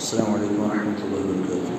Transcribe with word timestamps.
السلام 0.00 0.34
علیکم 0.34 0.60
ورحمۃ 0.60 1.00
اللہ 1.04 1.24
وبرکاتہ 1.24 1.72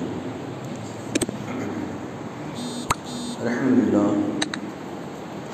الحمد 3.40 3.78
للہ 3.78 4.04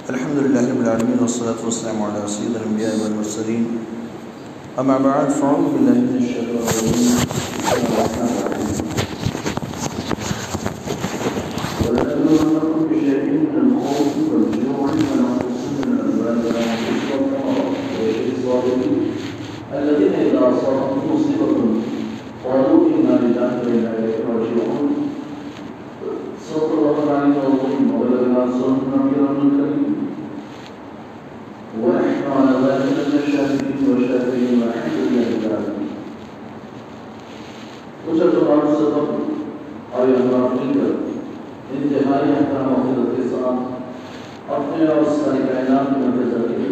الحمد 0.09 0.39
للہ 0.39 0.67
رب 0.71 0.81
العالمین 0.81 1.19
والصلاة 1.19 1.63
والسلام 1.63 2.03
علی 2.03 2.27
سید 2.35 2.57
الانبیاء 2.57 2.93
والمرسلین 3.01 3.67
اما 4.77 4.97
بعد، 4.99 5.39
فأعوذ 5.41 5.73
باللہ 5.73 6.01
من 6.01 6.17
الشیطان 6.17 6.57
الرجیم 6.57 8.28
کچھ 38.09 38.21
اعتبار 38.23 38.67
سے 38.67 38.77
سبب 38.77 39.09
اور 39.93 40.09
اعتبار 40.09 40.55
مل 40.55 40.73
کر 40.75 40.93
انتہائی 41.73 42.31
احترام 42.33 42.71
وحدت 42.75 43.17
کے 43.17 43.23
ساتھ 43.29 44.53
اپنے 44.53 44.87
اور 44.87 45.03
ساری 45.17 45.43
کائنات 45.49 45.91
میں 45.93 46.09
نظر 46.15 46.47
کے 46.49 46.69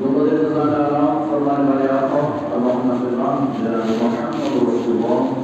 گنبد 0.00 0.28
خزان 0.32 0.74
آرام 0.74 1.24
فرمانے 1.30 1.70
والے 1.70 1.88
آقا. 1.92 2.20
اللہم 2.54 2.90
فرمان 3.00 3.46
جناب 3.58 3.90
محمد 4.02 4.56
رسول 4.58 4.94
اللہ 4.94 5.34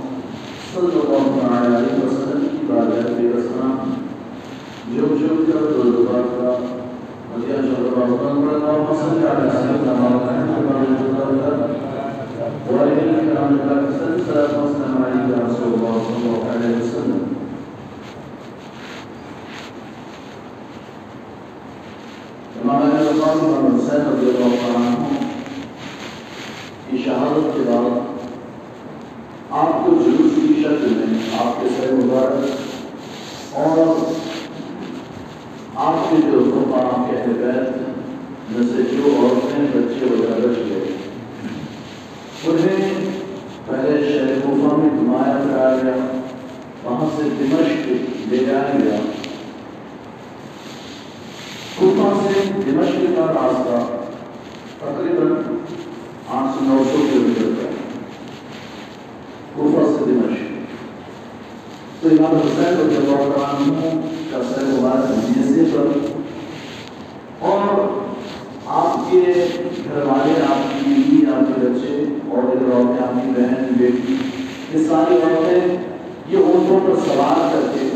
صلی 0.74 1.00
اللہ 1.00 1.56
علیہ 1.56 2.04
وسلم 2.04 2.46
کی 2.50 2.66
بارگاہ 2.66 3.12
بے 3.16 3.28
اسلام 3.38 3.90
جو 4.92 5.14
جو 5.18 5.34
کر 5.46 5.66
دو 5.72 5.90
دوبار 5.90 6.30
کا 6.36 6.56
مدیہ 7.32 7.60
جو 7.62 7.82
دوبار 7.82 8.16
کا 8.22 8.32
مرد 8.34 8.62
اور 8.64 8.80
مسئلہ 8.90 9.28
علیہ 9.30 9.50
سیدنا 9.52 9.92
محمد 9.92 10.30
رسول 10.92 12.01
شہادت 27.04 27.54
کے 27.54 27.62
بعد 27.66 27.86
آپ 29.50 29.84
کو 29.84 29.90
جلوس 30.04 30.32
کی 30.34 30.62
شکل 30.62 30.92
میں 30.94 31.18
آپ 31.38 31.60
کے 31.60 31.86
مبارک 31.92 32.44
جو 38.92 39.10
عورتیں، 39.16 39.66
بچے 39.74 40.04
وغیرہ 40.04 40.46
بچ 40.46 40.58
گئے 40.68 40.96
انہیں 42.44 43.10
پہلے 43.66 44.00
شہر 44.02 44.40
کوفہ 44.40 44.76
میں 44.76 44.90
گھمایا 44.98 45.38
کرایا 45.44 45.76
گیا 45.82 46.20
وہاں 46.84 47.10
سے 47.16 47.22
دمشق 47.38 47.88
لے 48.28 48.44
جایا 48.44 48.78
گیا 48.78 48.98
کوفہ 51.76 52.14
سے 52.22 52.50
دمشق 52.66 53.01
کا 53.16 53.26
راستہ 53.26 53.84
تقریباً 54.78 55.32
آٹھ 56.28 56.58
سو 56.58 56.64
نو 56.64 56.82
سو 56.92 56.98
کلو 57.10 57.20
میٹر 57.22 57.42
کا 57.42 57.68
ہے۔ 57.68 57.72
کوفہ 59.54 59.98
سے 59.98 60.04
دمشق۔ 60.04 60.52
تو 62.02 62.08
امام 62.08 62.36
حسین 62.36 62.80
رضی 62.80 62.96
اللہ 62.96 63.44
عنہ 63.44 63.90
کا 64.30 64.54
سر 64.54 64.62
مبارک 64.62 65.10
مدینے 65.10 65.70
پر 65.72 65.98
اور 67.38 67.88
آپ 68.66 69.10
کے 69.10 69.20
گھر 69.84 70.02
والے، 70.02 70.32
آپ 70.50 70.78
کی 70.78 70.90
بیوی، 70.90 71.32
آپ 71.32 71.40
کے 71.40 71.60
بچے، 71.60 72.04
اور 72.28 72.42
ادھر 72.42 72.74
عورتیں 72.74 73.06
آپ 73.06 73.14
کی 73.14 73.28
بہن، 73.28 73.64
بیٹی، 73.70 74.16
یہ 74.74 74.86
ساری 74.88 75.14
عورتیں 75.14 75.76
یہ 76.28 76.36
اونٹوں 76.36 76.80
پر 76.86 77.00
سوار 77.06 77.52
کر 77.52 77.72
کے 77.74 77.88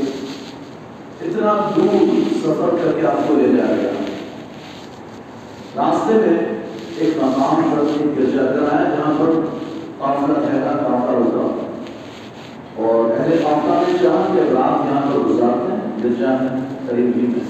اتنا 1.21 1.71
دور 1.77 2.07
سفر 2.43 2.77
کر 2.83 3.01
کے 3.01 3.07
آپ 3.07 3.29
کو 3.29 3.35
لے 3.35 3.57
جایا 3.57 3.77
گیا۔ 3.77 3.91
راستے 5.77 6.15
میں 6.21 6.37
ایک 6.99 7.17
مقام 7.23 7.63
پر 7.71 7.87
ایک 7.87 8.19
گرجا 8.19 8.43
گھر 8.43 8.63
ہے، 8.73 8.85
جہاں 8.97 9.13
پر 9.19 9.33
قافلہ 9.99 10.39
ٹھہرا 10.41 10.73
قافلہ 10.77 11.17
ہوتا 11.17 11.41
اور 12.77 13.11
اہل 13.19 13.43
قافلہ 13.43 13.75
نے 13.81 13.99
چاہا 14.03 14.25
کہ 14.33 14.41
رات 14.53 14.87
یہاں 14.87 15.01
پر 15.03 15.29
گزارتے 15.29 15.73
ہیں 15.73 16.03
گرجا 16.03 16.31
میں 16.41 16.61
قریب 16.87 17.17
ہی 17.17 17.27
میں 17.27 17.45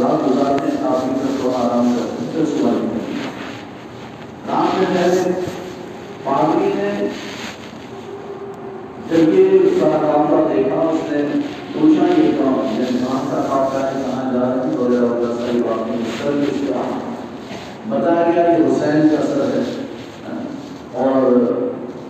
رات 0.00 0.26
گزارتے 0.28 0.70
ہیں 0.70 0.76
کافی 0.82 1.14
کر 1.18 1.40
تو 1.42 1.50
آرام 1.56 1.92
کرتے 1.96 2.24
ہیں، 2.24 2.32
پھر 2.32 2.44
صبح 2.52 2.70
رات 4.48 4.78
میں 4.78 4.86
پہلے 4.94 5.30
پادری 6.24 6.72
نے 6.76 7.08
جب 9.08 9.34
یہ 9.34 9.68
سارا 9.78 9.98
قافلہ 10.02 10.48
دیکھا، 10.48 10.80
اس 10.90 11.10
نے 11.10 11.22
پوچھا 11.72 12.06
یہ 12.18 12.30
کام 12.38 12.74
جب 12.76 12.98
کہاں 12.98 13.24
کا 13.30 13.42
قافلہ 13.48 13.84
ہے، 13.84 14.02
کہاں 14.04 14.32
جا 14.32 14.40
رہے 14.40 14.68
ہیں؟ 14.68 14.76
وغیرہ 14.78 15.04
وغیرہ 15.04 15.38
ساری 15.38 15.62
باتیں 15.66 16.04
سر 16.18 16.32
میں 16.32 16.58
کیا 16.60 16.82
بتایا 17.88 18.30
گیا 18.34 18.42
کہ 18.42 18.62
حسین 18.62 19.08
کا 19.08 19.26
سر 19.26 19.44
ہے۔ 19.44 19.64
اور 20.92 21.32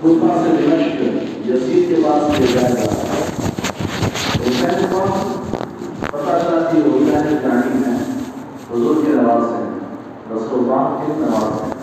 کفا 0.03 0.45
سے 0.45 0.63
دمشق 0.63 1.03
یزید 1.49 1.89
کے 1.89 1.95
پاس 1.95 2.41
لے 2.41 2.47
جایا 2.55 2.69
جا 2.69 2.85
رہا 2.85 2.93
ہے۔ 2.93 3.31
حسین 4.47 4.87
کو 4.91 5.05
پتا 6.11 6.39
چلا 6.45 6.71
کہ 6.73 6.79
حسین 6.79 7.37
جانی 7.43 7.83
ہے۔ 7.87 7.97
حضور 8.75 8.97
کے 9.07 9.13
نواز 9.13 9.43
سے۔ 9.43 9.79
رسول 10.35 10.59
اللہ 10.61 10.99
کے 11.07 11.13
نواز 11.17 11.71
سے۔ 11.71 11.75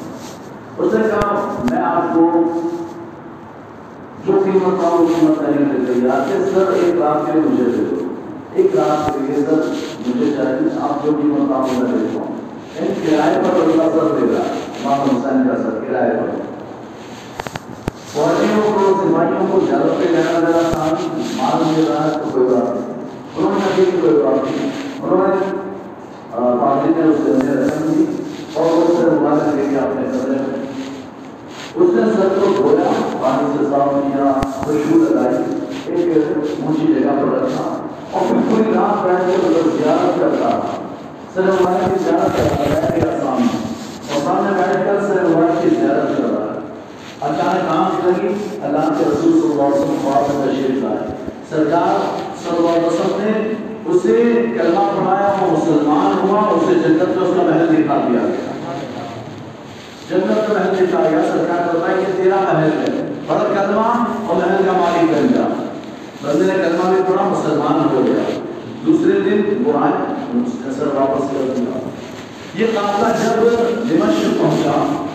اس 0.78 0.94
نے 0.94 1.08
کہا، 1.08 1.54
میں 1.72 1.82
آپ 1.82 2.16
کو 2.16 2.32
جو 4.28 4.42
قیمت 4.46 4.82
کا 4.82 4.88
وہ 4.88 5.08
قیمت 5.08 5.42
نہیں 5.42 5.74
لے 5.74 5.94
تیار 5.94 6.22
کہ 6.30 6.52
سر 6.54 6.72
ایک 6.72 7.02
رات 7.02 7.34
کے 7.34 7.40
مجھے 7.40 7.64
دے 7.64 7.84
دو۔ 7.92 7.96
ایک 8.54 8.76
رات 8.76 9.14
کے 9.14 9.20
لیے 9.20 9.46
سر 9.50 9.74
مجھے 10.08 10.34
چاہیے، 10.38 10.70
آپ 10.82 11.06
جو 11.06 11.12
قیمت 11.22 11.52
آپ 11.56 11.68
میں 11.78 11.92
دے 11.92 12.08
پاؤں 12.14 12.39
ان 12.79 12.94
کرائے 13.00 13.40
پر 13.44 13.62
اللہ 13.62 13.90
سر 13.94 14.16
دے 14.16 14.28
گا 14.28 14.41
امام 14.41 15.01
حسین 15.01 15.47
کا 15.47 15.56
سر 15.57 15.79
کرائے 15.85 16.12
پر 16.12 16.47
فوجیوں 18.12 18.62
کو 18.67 18.94
سپاہیوں 19.00 19.47
کو 19.51 19.59
زیادہ 19.66 19.95
پہ 19.97 20.12
لینا 20.12 20.40
ذرا 20.40 20.59
آسان 20.59 21.19
مال 21.38 21.63
مل 21.66 21.84
رہا 21.84 22.06
ہے 22.06 22.12
تو 22.13 22.29
کوئی 22.31 22.45
بات 22.45 22.75
نہیں 22.75 22.88
انہوں 23.35 23.51
نے 23.51 23.59
کہا 23.66 23.75
کہ 23.75 24.01
کوئی 24.01 24.23
بات 24.23 24.45
نہیں 24.45 24.69
انہوں 25.01 25.28
نے 25.28 25.57
پادری 26.59 26.94
نے 26.95 27.09
اس 27.09 27.19
سے 27.25 27.53
رقم 27.53 27.94
دی 27.94 28.06
اور 28.56 28.81
اس 28.81 28.97
سے 28.97 29.09
مبارک 29.11 29.56
لے 29.56 29.67
کے 29.69 29.78
اپنے 29.79 30.07
قدرے 30.11 30.38
اس 31.75 31.94
نے 31.94 32.11
سر 32.13 32.35
کو 32.40 32.51
دھویا 32.57 32.91
پانی 33.22 33.57
سے 33.57 33.69
صاف 33.69 33.94
کیا 34.03 34.31
خوشبو 34.56 35.00
لگائی 35.00 35.44
ایک 35.88 36.17
اونچی 36.59 36.94
جگہ 36.94 37.17
پر 37.19 37.38
رکھا 37.38 37.63
اور 38.11 38.28
پھر 38.28 38.50
پوری 38.50 38.73
رات 38.73 39.03
بیٹھ 39.03 39.25
کے 39.25 39.38
مطلب 39.40 39.75
زیارت 39.78 40.19
کرتا 40.19 40.59
سر 41.34 41.41
مبارک 41.41 41.85
کی 41.85 42.03
زیارت 42.03 43.23
سامنے 43.23 43.57
اور 44.13 44.22
سامنے 44.23 44.51
بیٹھ 44.57 44.85
کر 44.85 45.00
سر 45.07 45.23
کی 45.62 45.69
زیارت 45.69 46.17
کر 46.17 46.23
رہا 46.23 46.45
ہے 46.45 46.59
اچانک 47.22 47.69
آنکھ 47.69 48.06
لگی۔ 48.06 48.34
اللہ 48.63 48.88
کے 48.97 49.03
رسول 49.07 49.31
صلی 49.31 49.51
اللہ 49.51 49.62
علیہ 49.62 49.81
وسلم 49.81 49.95
خواب 50.03 50.35
میں 50.35 50.47
تشریف 50.47 50.84
لائے۔ 50.84 51.13
سرکار 51.50 52.06
صلی 52.44 52.57
اللہ 52.57 52.69
علیہ 52.69 52.88
وسلم 52.88 53.17
نے 53.19 53.53
اسے 53.85 54.45
کلمہ 54.57 54.79
پڑھایا، 54.79 55.35
وہ 55.41 55.51
مسلمان 55.51 56.28
ہوا 56.28 56.40
اسے 56.40 56.73
جنت 56.73 57.17
میں 57.17 57.28
اس 57.28 57.34
کا 57.38 57.44
محل 57.44 57.75
دکھا 57.78 57.96
دیا۔ 57.96 58.19
گیا 58.19 58.51
جنت 60.09 60.47
کا 60.47 60.53
محل 60.53 60.85
دکھا 60.85 61.09
گیا 61.09 61.22
سرکار 61.31 61.73
کرتا 61.73 61.91
ہے 61.91 62.03
کہ 62.07 62.23
تیرا 62.23 62.35
محل 62.35 62.69
ہے۔ 62.72 63.11
پڑھ 63.28 63.44
کلمہ 63.44 64.03
اور 64.28 64.35
محل 64.35 64.64
کا 64.66 64.72
مالک 64.72 65.11
بن 65.11 65.28
جا۔ 65.28 65.47
بندے 66.22 66.43
نے 66.43 66.53
کلمہ 66.53 66.90
بھی 66.90 67.02
پڑھا، 67.08 67.23
مسلمان 67.23 67.96
ہو 67.96 68.02
گیا۔ 68.05 68.39
دوسرے 68.85 69.20
دن 69.20 69.64
وہ 69.66 69.72
آئے 69.81 70.41
سر 70.78 70.87
واپس 70.96 71.29
کر 71.31 71.53
دیا۔ 71.58 71.79
یہ 72.55 72.66
قافلہ 72.76 73.08
جب 73.23 73.43
دمشق 73.90 74.40
پہنچا، 74.40 75.05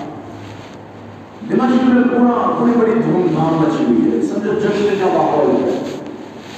دمشق 1.51 1.85
میں 1.85 2.03
پورا 2.05 2.51
بڑی 2.61 2.73
بڑی 2.81 3.01
دھوم 3.05 3.27
دھام 3.35 3.55
مچی 3.55 3.85
ہوئی 3.85 4.13
ہے۔ 4.13 4.27
سمجھو 4.27 4.53
جشن 4.53 4.97
کا 5.01 5.07
ماحول 5.15 5.63
ہے۔ 5.63 5.79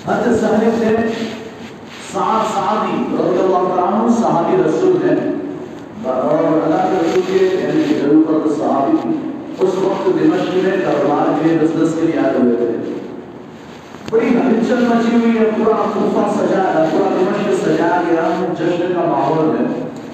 حضرت 0.06 0.40
صاحب 0.40 0.52
نے 0.52 0.96
سعد 2.12 2.44
سعدی 2.54 2.96
رضی 3.14 3.38
اللہ 3.38 3.64
تعالیٰ 3.68 3.92
عنہ 3.92 4.12
صحابی 4.20 4.62
رسول 4.66 5.08
ہے 5.08 5.14
اور 6.10 6.44
اللہ 6.62 6.86
کے 6.90 7.06
رسول 7.06 7.22
کے 7.26 7.44
یعنی 7.62 7.94
ضرورت 8.00 8.58
صحابی 8.58 9.18
اس 9.58 9.74
وقت 9.74 10.06
دمشق 10.06 10.54
میں 10.54 10.76
دربار 10.76 11.32
کے 11.42 11.56
بزنس 11.60 11.94
کے 11.94 12.06
لیے 12.06 12.20
آئے 12.20 12.38
ہوئے 12.42 12.56
تھے۔ 12.56 13.05
بڑی 14.10 14.26
ہلچل 14.28 14.84
مچی 14.84 15.14
ہوئی 15.14 15.38
ہے 15.38 15.44
پورا 15.56 15.76
کوفہ 15.94 16.26
سجا 16.32 16.62
ہے 16.64 16.84
پورا 16.90 17.08
دمشق 17.10 17.54
سجایا 17.62 18.00
گیا 18.08 18.26
ہے 18.30 18.46
جشن 18.54 18.92
کا 18.94 19.04
ماحول 19.06 19.48
ہے 19.50 19.64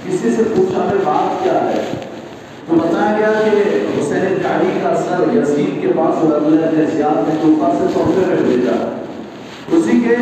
کسی 0.04 0.30
سے 0.36 0.42
پوچھا 0.54 0.86
کہ 0.90 1.04
بات 1.04 1.42
کیا 1.42 1.58
ہے 1.64 1.82
تو 2.68 2.74
بتایا 2.74 3.16
گیا 3.18 3.32
کہ 3.40 3.80
حسین 3.90 4.38
گاڑی 4.42 4.78
کا 4.82 4.94
سر 4.98 5.34
یزید 5.34 5.80
کے 5.82 5.92
پاس 5.96 6.22
اللہ 6.22 6.76
نے 6.76 6.84
زیاد 6.86 7.28
نے 7.28 7.34
تو 7.42 7.72
سے 7.72 7.88
تحفے 7.88 8.24
میں 8.28 8.40
بھیجا 8.42 8.78
اسی 9.70 9.98
کے 10.00 10.16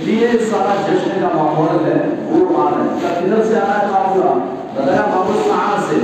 لیے 0.00 0.28
سارا 0.50 0.76
جشن 0.82 1.20
کا 1.20 1.30
ماحول 1.34 1.84
ہے 1.84 1.98
وہ 2.28 2.44
آ 2.58 2.68
رہا 2.70 2.84
ہے 2.84 3.14
کدھر 3.16 3.42
سے 3.44 3.56
آ 3.56 3.66
رہا 3.66 3.80
ہے 3.80 3.90
قافلہ 3.92 4.34
بتایا 4.74 5.06
بابو 5.08 5.40
کہاں 5.42 5.76
سے 5.88 5.98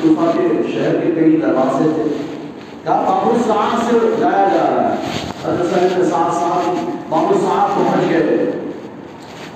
کوفہ 0.00 0.30
کے 0.32 0.48
شہر 0.72 0.98
کے 1.00 1.12
کئی 1.14 1.36
دروازے 1.36 1.92
تھے 1.94 2.08
کہا 2.84 3.00
بابو 3.02 3.38
کہاں 3.46 3.84
سے 3.84 3.98
جایا 4.18 4.48
جا 4.48 4.70
رہا 4.70 4.90
ہے 4.92 5.23
حضرت 5.44 5.94
کے 5.94 6.04
ساتھ 6.04 6.34
ساتھ 6.34 6.84
بابو 7.08 7.38
صاحب 7.40 7.74
پہنچ 7.76 8.10
گئے 8.10 8.50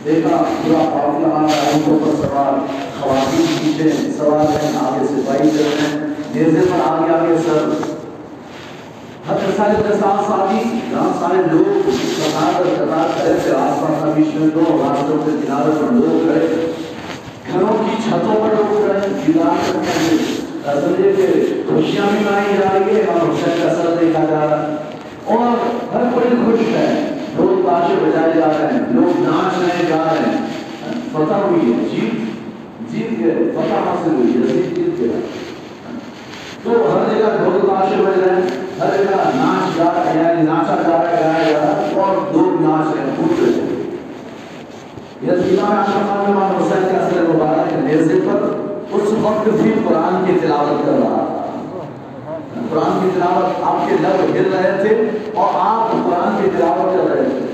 دیکھا 0.05 0.43
پورا 0.63 0.79
قافلہ 0.91 1.27
آ 1.27 1.43
رہا 1.43 1.53
ہے 1.53 1.71
اونٹوں 1.71 1.99
پر 2.01 2.17
سوار 2.17 2.59
خواتین 2.99 3.47
پیچھے 3.55 3.91
سوار 4.17 4.45
ہیں 4.55 4.73
آگے 4.79 5.07
سپاہی 5.07 5.49
چل 5.51 5.71
رہے 5.71 5.87
ہیں 5.87 6.09
نیزے 6.35 6.61
پر 6.63 6.81
آگے 6.85 7.13
آگے 7.13 7.37
سر 7.45 7.71
حضرت 9.29 9.57
صاحب 9.57 9.83
کے 9.83 9.95
ساتھ 10.01 10.29
ساتھی 10.29 10.59
جہاں 10.91 11.09
سارے 11.21 11.43
لوگ 11.53 11.89
قطار 11.89 12.53
پر 12.59 12.69
قطار 12.75 13.09
کھڑے 13.15 13.33
تھے 13.43 13.55
آس 13.55 13.81
پاس 13.81 14.03
کا 14.03 14.13
بیچ 14.17 14.35
میں 14.35 14.49
دو 14.55 14.65
راستوں 14.83 15.19
کے 15.25 15.37
کنارے 15.43 15.73
پر 15.79 15.93
لوگ 15.93 16.27
کھڑے 16.27 16.47
گھروں 17.47 17.79
کی 17.79 17.97
چھتوں 18.03 18.35
پر 18.35 18.55
لوگ 18.57 18.77
کھڑے 18.77 19.09
دیوار 19.17 19.65
پر 19.65 19.85
کھڑے 19.87 20.37
سمجھے 20.75 21.13
کہ 21.17 21.27
خوشیاں 21.69 22.07
بھی 22.11 22.19
منائی 22.21 22.57
جا 22.57 22.73
رہی 22.75 22.97
ہے 22.97 23.03
اور 23.03 23.29
حسین 23.29 23.61
کا 23.63 23.75
سر 23.75 23.97
دیکھا 24.01 24.25
جا 24.25 24.45
رہا 24.45 24.63
ہے 24.63 24.88
اور 25.29 25.57
ہر 25.95 26.03
کوئی 26.15 26.35
خوش 26.47 26.77
ہے۔ 26.77 27.15
لوگ 27.37 27.67
تاشے 27.67 27.95
بجائے 28.05 28.33
جا 28.37 28.47
رہے 28.47 28.73
ہیں۔ 28.73 28.81
لوگ 28.91 29.21
ناچ 29.21 29.59
رہے 29.59 29.87
جا 29.89 30.05
رہے 30.05 30.31
ہیں۔ 30.31 30.47
فتح 31.13 31.35
ہوئی 31.35 31.73
ہے۔ 31.73 31.89
جیت 31.89 32.13
جیت 32.91 33.25
گئے 33.25 33.51
فتح 33.55 33.75
حاصل 33.75 34.15
ہوئی 34.15 34.33
ہے۔ 34.35 34.53
جیت 34.53 34.77
جیت 34.77 35.01
گیا 35.01 35.21
تو 36.63 36.71
ہر 36.71 37.19
جگہ 37.19 37.37
ڈھول 37.37 37.61
تاشے 37.69 37.95
بج 37.97 38.19
رہے 38.21 38.35
ہیں 38.35 38.43
ہر 38.81 38.97
جگہ 38.97 39.17
ناچ 39.17 39.79
گا 39.79 39.85
رہا 39.85 40.15
ہے 40.15 40.19
یعنی 40.19 40.43
ناچا 40.43 40.75
جا 40.75 41.03
رہا 41.03 41.11
ہے، 41.11 41.25
گایا 41.25 41.53
جا 41.53 41.59
رہا 41.59 41.87
ہے۔ 41.87 42.01
اور 42.01 42.37
لوگ 42.37 42.63
ناچ 42.63 42.95
رہے 42.95 43.05
ہیں، 43.05 43.17
خوش 43.17 43.41
رہے 43.41 43.53
ہیں 43.53 43.69
یہ 45.23 45.31
امام 45.31 45.79
اعظم 45.79 46.33
امام 46.33 46.57
حسین 46.57 46.89
کے 46.91 46.97
اثر 46.97 47.35
مبارک 47.35 47.71
کے 47.71 47.77
نیزے 47.77 48.15
پر 48.15 48.43
اس 48.93 49.13
وقت 49.23 49.49
بھی 49.63 49.73
قرآن 49.89 50.25
کی 50.27 50.33
تلاوت 50.43 50.87
کر 50.87 50.93
رہا 50.93 51.25
تھا۔ 51.29 51.38
قرآن 52.71 52.99
کی 53.03 53.09
تلاوت 53.15 53.63
آپ 53.63 53.89
کے 53.89 53.95
لب 54.01 54.35
گر 54.35 54.51
رہے 54.53 54.73
تھے 54.83 54.95
اور 55.35 55.61
آپ 55.61 55.93
قرآن 55.93 56.37
کی 56.43 56.51
تلاوت 56.57 56.97
کر 56.97 57.15
رہے 57.15 57.29
تھے۔ 57.31 57.47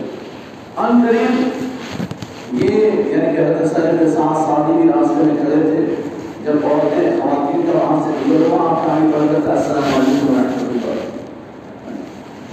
ان 0.77 1.03
قریب 1.07 2.63
یہ 2.63 2.75
یعنی 3.11 3.37
کہ 3.37 3.41
حضرت 3.41 3.71
صاحب 3.73 3.99
کے 3.99 4.07
ساتھ 4.11 4.39
ساتھی 4.47 4.73
بھی 4.73 4.89
راستے 4.89 5.25
میں 5.25 5.37
کھڑے 5.37 5.63
تھے۔ 5.63 5.95
جب 6.45 6.67
عورتیں 6.67 7.21
خواتین 7.21 7.63
کا 7.67 7.79
وہاں 7.79 8.01
سے 8.05 8.11
گزر 8.25 8.47
ہوا 8.51 8.71
آپ 8.71 8.87
کا 8.87 8.95
پڑھ 9.13 9.45
کر 9.45 9.51
السلام 9.51 9.89
علیکم 10.01 10.33
ورحمۃ 10.33 10.61
اللہ 10.69 11.13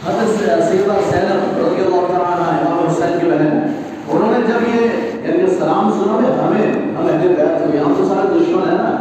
حضرت 0.06 0.69
سیدہ 0.69 0.94
زینب 1.10 1.57
رضی 1.57 1.84
اللہ 1.84 2.06
تعالیٰ 2.07 2.28
عنہ 2.28 2.46
امام 2.60 2.86
حسین 2.88 3.19
کی 3.19 3.25
بہن 3.25 3.60
انہوں 4.07 4.31
نے 4.31 4.40
جب 4.48 4.68
یہ 4.75 5.28
یعنی 5.28 5.48
سلام 5.57 5.92
سنا 5.98 6.16
ہے 6.24 6.31
ہمیں 6.38 6.96
ہم 6.98 7.07
اہل 7.07 7.28
بیت 7.28 7.62
ہوئے 7.66 7.80
ہم 7.80 7.94
تو 7.98 8.07
سارے 8.07 8.28
دشمن 8.30 8.69
ہیں 8.69 8.78
نا 8.78 8.96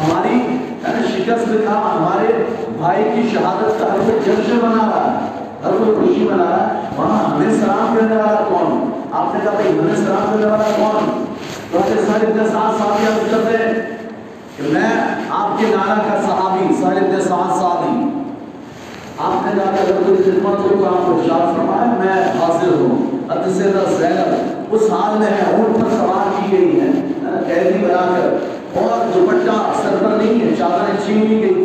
ہماری 0.00 0.36
یعنی 0.36 1.06
شکست 1.12 1.52
کا 1.66 1.78
ہمارے 1.84 2.42
بھائی 2.82 3.04
کی 3.14 3.28
شہادت 3.32 3.80
کا 3.80 3.86
ہر 3.86 4.18
جشن 4.26 4.58
منا 4.62 4.86
رہا 4.86 5.12
ہے، 5.12 5.26
ہر 5.64 5.70
کوئی 5.70 5.96
خوشی 5.96 6.28
منا 6.30 6.44
رہا 6.44 6.66
ہے۔ 6.66 6.80
وہاں 6.96 7.34
ہمیں 7.34 7.54
سلام 7.54 7.94
کرنے 7.96 8.16
والا 8.16 8.44
کون؟ 8.48 8.90
آپ 9.12 9.34
نے 9.34 9.40
کہا 9.44 9.52
بھائی، 9.52 9.78
ہمیں 9.78 9.96
سلام 9.96 10.32
کرنے 10.32 10.46
والا 10.46 10.64
کون؟ 10.76 11.24
تو 11.72 11.78
حضرت 11.78 12.06
صاحب 12.06 12.20
کے 12.20 12.48
ساتھ 12.52 12.82
ساتھ 12.82 13.02
یہ 13.02 13.30
کرتے 13.30 13.80
کہ 14.56 14.72
میں 14.72 14.90
آپ 15.30 15.60
کے 15.60 15.66
نانا 15.66 15.94
کا 15.94 16.20
صحابی 16.22 16.74
صاحب 16.82 17.16
کے 17.16 17.22
ساتھ 17.22 17.58
صحابی 17.58 18.22
آپ 19.18 19.46
نے 19.46 19.52
کہا 19.56 19.70
کہ 19.70 19.92
اگر 19.92 20.02
کوئی 20.06 20.22
خدمت 20.22 20.58
ہو 20.58 20.76
تو 20.78 20.86
آپ 20.86 21.06
کو 21.06 21.12
ارشاد 21.12 21.56
فرمائے 21.56 21.88
میں 21.98 22.22
حاضر 22.22 22.68
ہوں۔ 22.68 23.16
حضرت 23.32 23.56
سیدہ 23.56 23.90
زینب 23.98 24.64
اس 24.70 24.82
حال 24.82 25.18
میں 25.18 25.26
ہے، 25.26 25.56
اونٹ 25.56 25.74
پر 25.74 25.90
سوار 25.90 26.40
کی 26.40 26.56
گئی 26.56 26.80
ہے 26.80 26.86
قیدی 27.48 27.84
بنا 27.84 28.14
کر۔ 28.16 28.36
اور 28.78 29.10
دوپٹہ 29.14 29.72
سر 29.82 30.04
پر 30.04 30.10
نہیں 30.10 30.40
ہے، 30.40 30.54
چادریں 30.58 31.06
چھین 31.06 31.26
لی 31.26 31.42
گئی۔ 31.42 31.61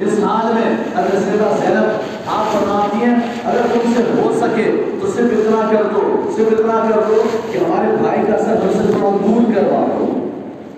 اس 0.00 0.12
حال 0.24 0.52
میں 0.52 0.74
حضرت 0.96 1.24
سیدہ 1.24 1.56
زینب 1.60 1.88
آپ 2.26 2.52
فرماتی 2.52 3.04
ہیں، 3.04 3.14
اگر 3.44 3.60
تم 3.72 3.92
سے 3.96 4.02
ہو 4.02 4.32
سکے 4.40 4.98
تو 5.00 5.06
صرف 5.06 5.30
اتنا 5.32 5.68
کر 5.70 5.82
دو، 5.94 6.32
صرف 6.36 6.46
اتنا 6.58 6.90
کر 6.90 7.00
دو 7.08 7.22
کہ 7.52 7.58
ہمارے 7.58 7.96
بھائی 8.02 8.20
کا 8.26 8.38
سر 8.38 8.56
ہم 8.56 8.72
سے 8.72 8.92
تھوڑا 8.92 9.16
دور 9.26 9.52
کروا 9.54 9.86
دو۔ 9.98 10.30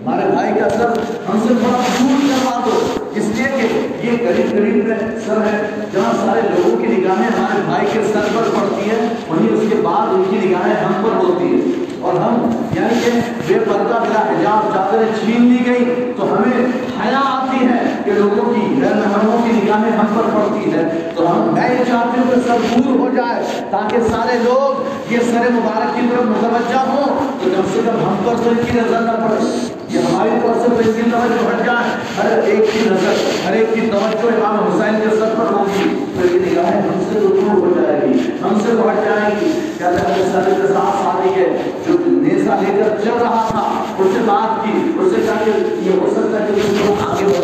ہمارے 0.07 0.31
بھائی 0.31 0.55
کا 0.61 0.69
سر 0.69 0.89
ہم 1.29 1.39
سے 1.49 1.55
تھوڑا 1.61 1.79
دور 2.01 2.29
کروا 2.29 2.61
دو۔ 2.67 3.05
اس 3.15 3.25
لیے 3.25 3.47
کہ 3.57 3.67
یہ 4.07 4.17
قریب 4.17 4.51
قریب 4.51 4.85
میں 4.89 4.97
سر 5.27 5.37
ہے، 5.37 5.69
جہاں 5.93 6.27
سارے 6.27 6.41
لوگوں 6.41 6.77
کی 6.77 6.87
نگاہیں 6.87 7.39
ہمارے 7.39 7.61
بھائی 7.65 7.87
کے 7.93 8.01
سر 8.13 8.21
پر 8.21 8.43
پڑتی 8.43 8.91
ہیں، 8.91 9.09
وہیں 9.29 9.49
اس 9.53 9.61
کے 9.71 9.81
بعد 9.83 10.15
ان 10.15 10.23
کی 10.31 10.49
نگاہیں 10.49 10.75
ہم 10.75 10.93
پر 11.03 11.25
ہوتی 11.25 11.47
ہیں۔ 11.47 11.61
اور 12.01 12.15
ہم 12.15 12.51
یعنی 12.77 13.01
کہ 13.05 13.11
بے 13.47 13.59
پردہ 13.59 13.99
بلا 14.01 14.21
حجاب 14.21 14.75
چادریں 14.75 15.13
چھین 15.25 15.43
لی 15.43 15.67
گئی 15.67 16.13
تو 16.17 16.25
ہمیں 16.25 16.67
حیا 17.05 17.21
آتی 17.25 17.67
ہے۔ 17.67 17.90
کہ 18.05 18.13
لوگوں 18.13 18.55
کی 18.55 18.61
غیر 18.83 18.95
محرموں 18.95 19.39
کی 19.45 19.53
نگاہیں 19.53 19.97
ہم 19.97 20.07
پر 20.15 20.23
پڑتی 20.35 20.73
ہے، 20.73 21.11
تو 21.17 21.33
ہم 21.33 21.55
میں 21.55 21.85
چاہتے 21.89 22.21
ہوں 22.21 22.31
کہ 22.31 22.41
سر 22.47 22.79
دور 22.79 22.99
ہو 22.99 23.09
جائے 23.17 23.43
تاکہ 23.71 23.97
سارے 24.11 24.39
لوگ 24.43 24.83
یہ 25.13 25.19
سر 25.19 25.51
مبارک 25.51 25.95
کی 25.95 26.01
طرف 26.11 26.25
متوجہ 26.25 26.79
ہوں۔ 26.87 27.19
تو 27.43 27.51
کم 27.57 27.63
سے 27.73 27.81
کم 27.85 28.09
ہم 28.09 28.17
پر 28.25 28.35
تو 28.45 28.51
ان 28.51 28.61
کی 28.67 28.79
نظر 28.79 29.01
نہ 29.01 29.11
پڑے۔ 29.11 29.67
یہ 29.89 29.99
ہماری 29.99 30.31
طرف 30.43 30.63
سے 30.63 30.69
تو 30.69 30.77
اس 30.79 30.97
کی 30.97 31.03
توجہ 31.03 31.49
ہٹ 31.49 31.67
جائے۔ 31.67 31.91
ہر 32.17 32.39
ایک 32.39 32.73
کی 32.73 32.81
نظر، 32.87 33.47
ہر 33.47 33.53
ایک 33.53 33.75
کی 33.75 33.81
توجہ 33.81 34.47
امام 34.47 34.59
حسین 34.67 35.01
کے 35.05 35.17
سر 35.17 35.35
پر 35.39 35.53
ہوگی۔ 35.53 36.05
تو 36.17 36.37
یہ 36.37 36.41
نگاہیں 36.41 36.81
ہم 36.81 37.03
سے 37.13 37.21
دور 37.21 37.59
ہو 37.59 37.73
جائے 37.77 38.01
گی، 38.01 38.13
ہم 38.43 38.59
سے 38.67 38.73
ہٹ 38.73 39.05
جائیں 39.05 39.35
گی۔ 39.41 39.51
کہتے 39.79 40.13
ہیں 40.13 40.33
سر 40.33 40.51
کے 40.57 40.73
ساتھ 40.73 41.03
ساتھی 41.03 41.43
ہے، 41.43 41.71
جو 41.87 41.97
نیزا 42.07 42.57
لے 42.61 42.83
کر 42.83 43.05
چل 43.05 43.17
رہا 43.23 43.45
تھا، 43.51 43.85
اس 43.99 44.07
سے 44.15 44.21
بات 44.27 44.65
کی، 44.65 44.93
اس 45.01 45.13
سے 45.15 45.21
کہا 45.27 45.35
کہ 45.45 45.51
یہ 45.81 45.91
ہو 46.01 46.11
سکتا 46.11 46.43
ہے 46.43 46.47
کہ 46.49 46.63
تم 46.63 46.87
لوگ 46.87 47.11
آگے 47.11 47.40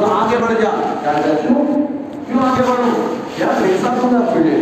بڑھ 0.00 0.12
آگے 0.12 0.36
بڑھ 0.40 0.60
جا 0.60 0.70
کیا 1.02 1.34
کیوں 1.42 1.64
کیوں 2.26 2.42
آگے 2.42 2.62
بڑھو 2.68 2.90
کیا 3.36 3.46
پیسہ 3.58 3.94
دوں 3.96 4.12
گا 4.12 4.20
تجھے 4.26 4.56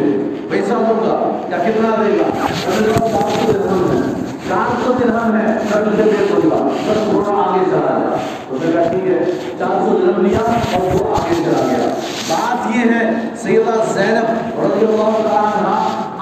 پیسہ 0.50 0.79
دوں 0.81 1.00
گا 1.00 1.17
کیا 1.49 1.58
کتنا 1.58 1.94
دے 1.99 2.17
گا 2.19 2.29
اگر 2.69 2.93
سو 2.99 3.52
درہم 3.52 3.90
ہے 3.90 4.00
چار 4.49 4.75
سو 4.85 4.93
درہم 4.94 5.37
ہے 5.37 5.46
میں 5.64 5.82
تجھے 5.85 6.05
دے 6.05 6.26
دوں 6.31 6.50
گا 6.50 6.62
بس 6.67 7.05
تھوڑا 7.05 7.37
آگے 7.43 7.64
چلا 7.67 7.99
جا 7.99 8.17
اس 8.50 8.64
نے 8.64 8.73
کہا 8.73 8.82
ٹھیک 8.85 9.06
ہے 9.06 9.19
چار 9.58 9.79
سو 9.79 9.99
درہم 9.99 10.26
لیا 10.26 10.44
اور 10.73 10.93
وہ 10.93 11.14
آگے 11.14 11.35
چلا 11.37 11.67
گیا 11.67 11.88
بات 12.29 12.76
یہ 12.76 12.93
ہے 12.93 13.11
سیدہ 13.43 13.81
زینب 13.88 14.61
رضی 14.61 14.87
اللہ 14.87 15.19
تعالیٰ 15.23 15.52
عنہ 15.52 15.76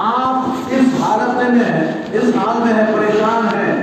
آپ 0.07 0.73
اس 0.73 1.01
حالت 1.01 1.37
میں 1.53 1.65
ہیں 1.65 1.93
اس 2.13 2.37
حال 2.37 2.63
میں 2.65 2.75
ہے 2.75 2.85
پریشان 2.93 3.49
ہیں 3.49 3.77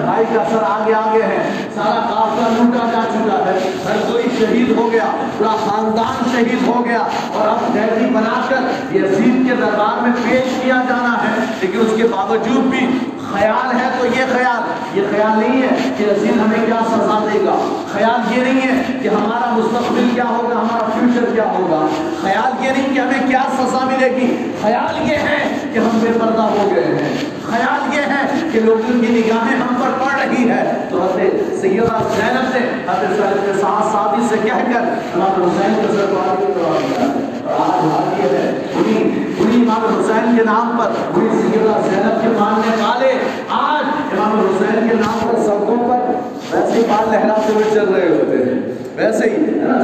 بھائی 0.00 0.24
کا 0.26 0.44
سر 0.50 0.62
آگے 0.64 0.94
آگے 0.94 1.22
ہے 1.24 1.42
سارا 1.74 2.00
قافلہ 2.06 2.19
لوٹا 2.50 2.90
جا 2.92 3.00
چکا 3.12 3.38
ہے۔ 3.46 3.58
ہر 3.84 4.12
کوئی 4.12 4.24
شہید 4.38 4.72
ہو 4.76 4.92
گیا، 4.92 5.04
پورا 5.38 5.56
خاندان 5.64 6.30
شہید 6.32 6.68
ہو 6.68 6.84
گیا۔ 6.84 7.02
اور 7.32 7.48
اب 7.48 7.72
قیدی 7.72 8.10
بنا 8.10 8.40
کر 8.48 8.94
یزید 8.94 9.48
کے 9.48 9.54
دربار 9.54 10.02
میں 10.02 10.12
پیش 10.24 10.62
کیا 10.62 10.82
جانا 10.88 11.16
ہے، 11.22 11.44
لیکن 11.60 11.78
اس 11.80 11.92
کے 11.96 12.04
باوجود 12.04 12.64
بھی 12.64 12.86
خیال 13.32 13.76
ہے 13.76 13.88
تو 13.98 14.06
یہ 14.06 14.24
خیال 14.32 14.62
یہ 14.94 15.02
خیال 15.10 15.38
نہیں 15.38 15.62
ہے 15.62 15.68
کہ 15.98 16.02
یزید 16.02 16.40
ہمیں 16.40 16.66
کیا 16.66 16.80
سزا 16.86 17.28
دے 17.32 17.38
گا۔ 17.44 17.82
خیال 17.92 18.38
یہ 18.38 18.44
نہیں 18.44 18.60
ہے 18.62 18.98
کہ 19.02 19.08
ہمارا 19.08 19.50
مستقبل 19.50 20.08
کیا 20.14 20.24
ہوگا، 20.28 20.54
ہمارا 20.54 20.98
فیوچر 20.98 21.34
کیا 21.34 21.44
ہوگا۔ 21.44 21.86
خیال 22.22 22.64
یہ 22.64 22.70
نہیں 22.70 22.94
کہ 22.94 23.00
ہمیں 23.00 23.28
کیا 23.28 23.42
سزا 23.52 23.84
ملے 23.84 24.10
گی۔ 24.16 24.52
خیال 24.62 25.10
یہ 25.10 25.16
ہے 25.16 25.58
کہ 25.72 25.78
ہم 25.78 25.98
بے 26.02 26.18
پردہ 26.20 26.42
ہو 26.42 26.68
گئے 26.74 26.84
ہیں۔ 26.84 27.16
خیال 27.50 27.94
یہ 27.94 28.00
ہے 28.00 28.48
کہ 28.52 28.60
لوگوں 28.60 29.00
کی 29.00 29.06
نگاہیں 29.08 29.60
ہم 29.60 29.74
پر 29.74 30.04
پڑ 30.04 30.20
رہی 30.20 30.48
ہے 30.48 30.86
تو 30.90 31.02
حضرت 31.02 31.60
سیدہ 31.60 31.98
زینب 32.16 32.56
نے 32.56 32.82
حضرت 32.88 33.18
صاحب 33.18 33.46
کے 33.46 33.52
ساتھ 33.60 33.92
ساتھی 33.92 34.26
سے 34.28 34.36
کہہ 34.44 34.72
کر 34.72 34.80
امام 35.14 35.42
حسین 35.42 35.74
کے 35.74 35.92
سر 35.92 36.14
پار 36.14 36.36
کی 36.36 36.52
طرف 36.52 36.82
دیا 36.82 37.39
آج 37.58 37.84
بات 37.84 38.20
ہے 38.20 38.50
انہیں 38.74 39.18
انہیں 39.38 39.62
امام 39.62 39.98
حسین 39.98 40.36
کے 40.36 40.44
نام 40.44 40.76
پر 40.78 40.90
انہیں 41.14 41.40
سیدہ 41.42 41.78
زینب 41.84 42.22
کے 42.22 42.28
ماننے 42.38 42.82
والے 42.82 43.12
آج 43.48 43.84
امام 44.12 44.38
حسین 44.38 44.88
کے 44.88 44.94
نام 44.94 45.18
پر 45.20 45.42
سڑکوں 45.42 45.76
پر 45.88 46.10
ویسے 46.52 46.78
ہی 46.78 46.82
بال 46.88 47.10
لہراتے 47.12 47.52
ہوئے 47.52 47.64
چل 47.74 47.94
رہے 47.94 48.08
ہوتے 48.08 48.44
ہیں 48.44 48.60
ویسے 48.96 49.30
ہی 49.30 49.36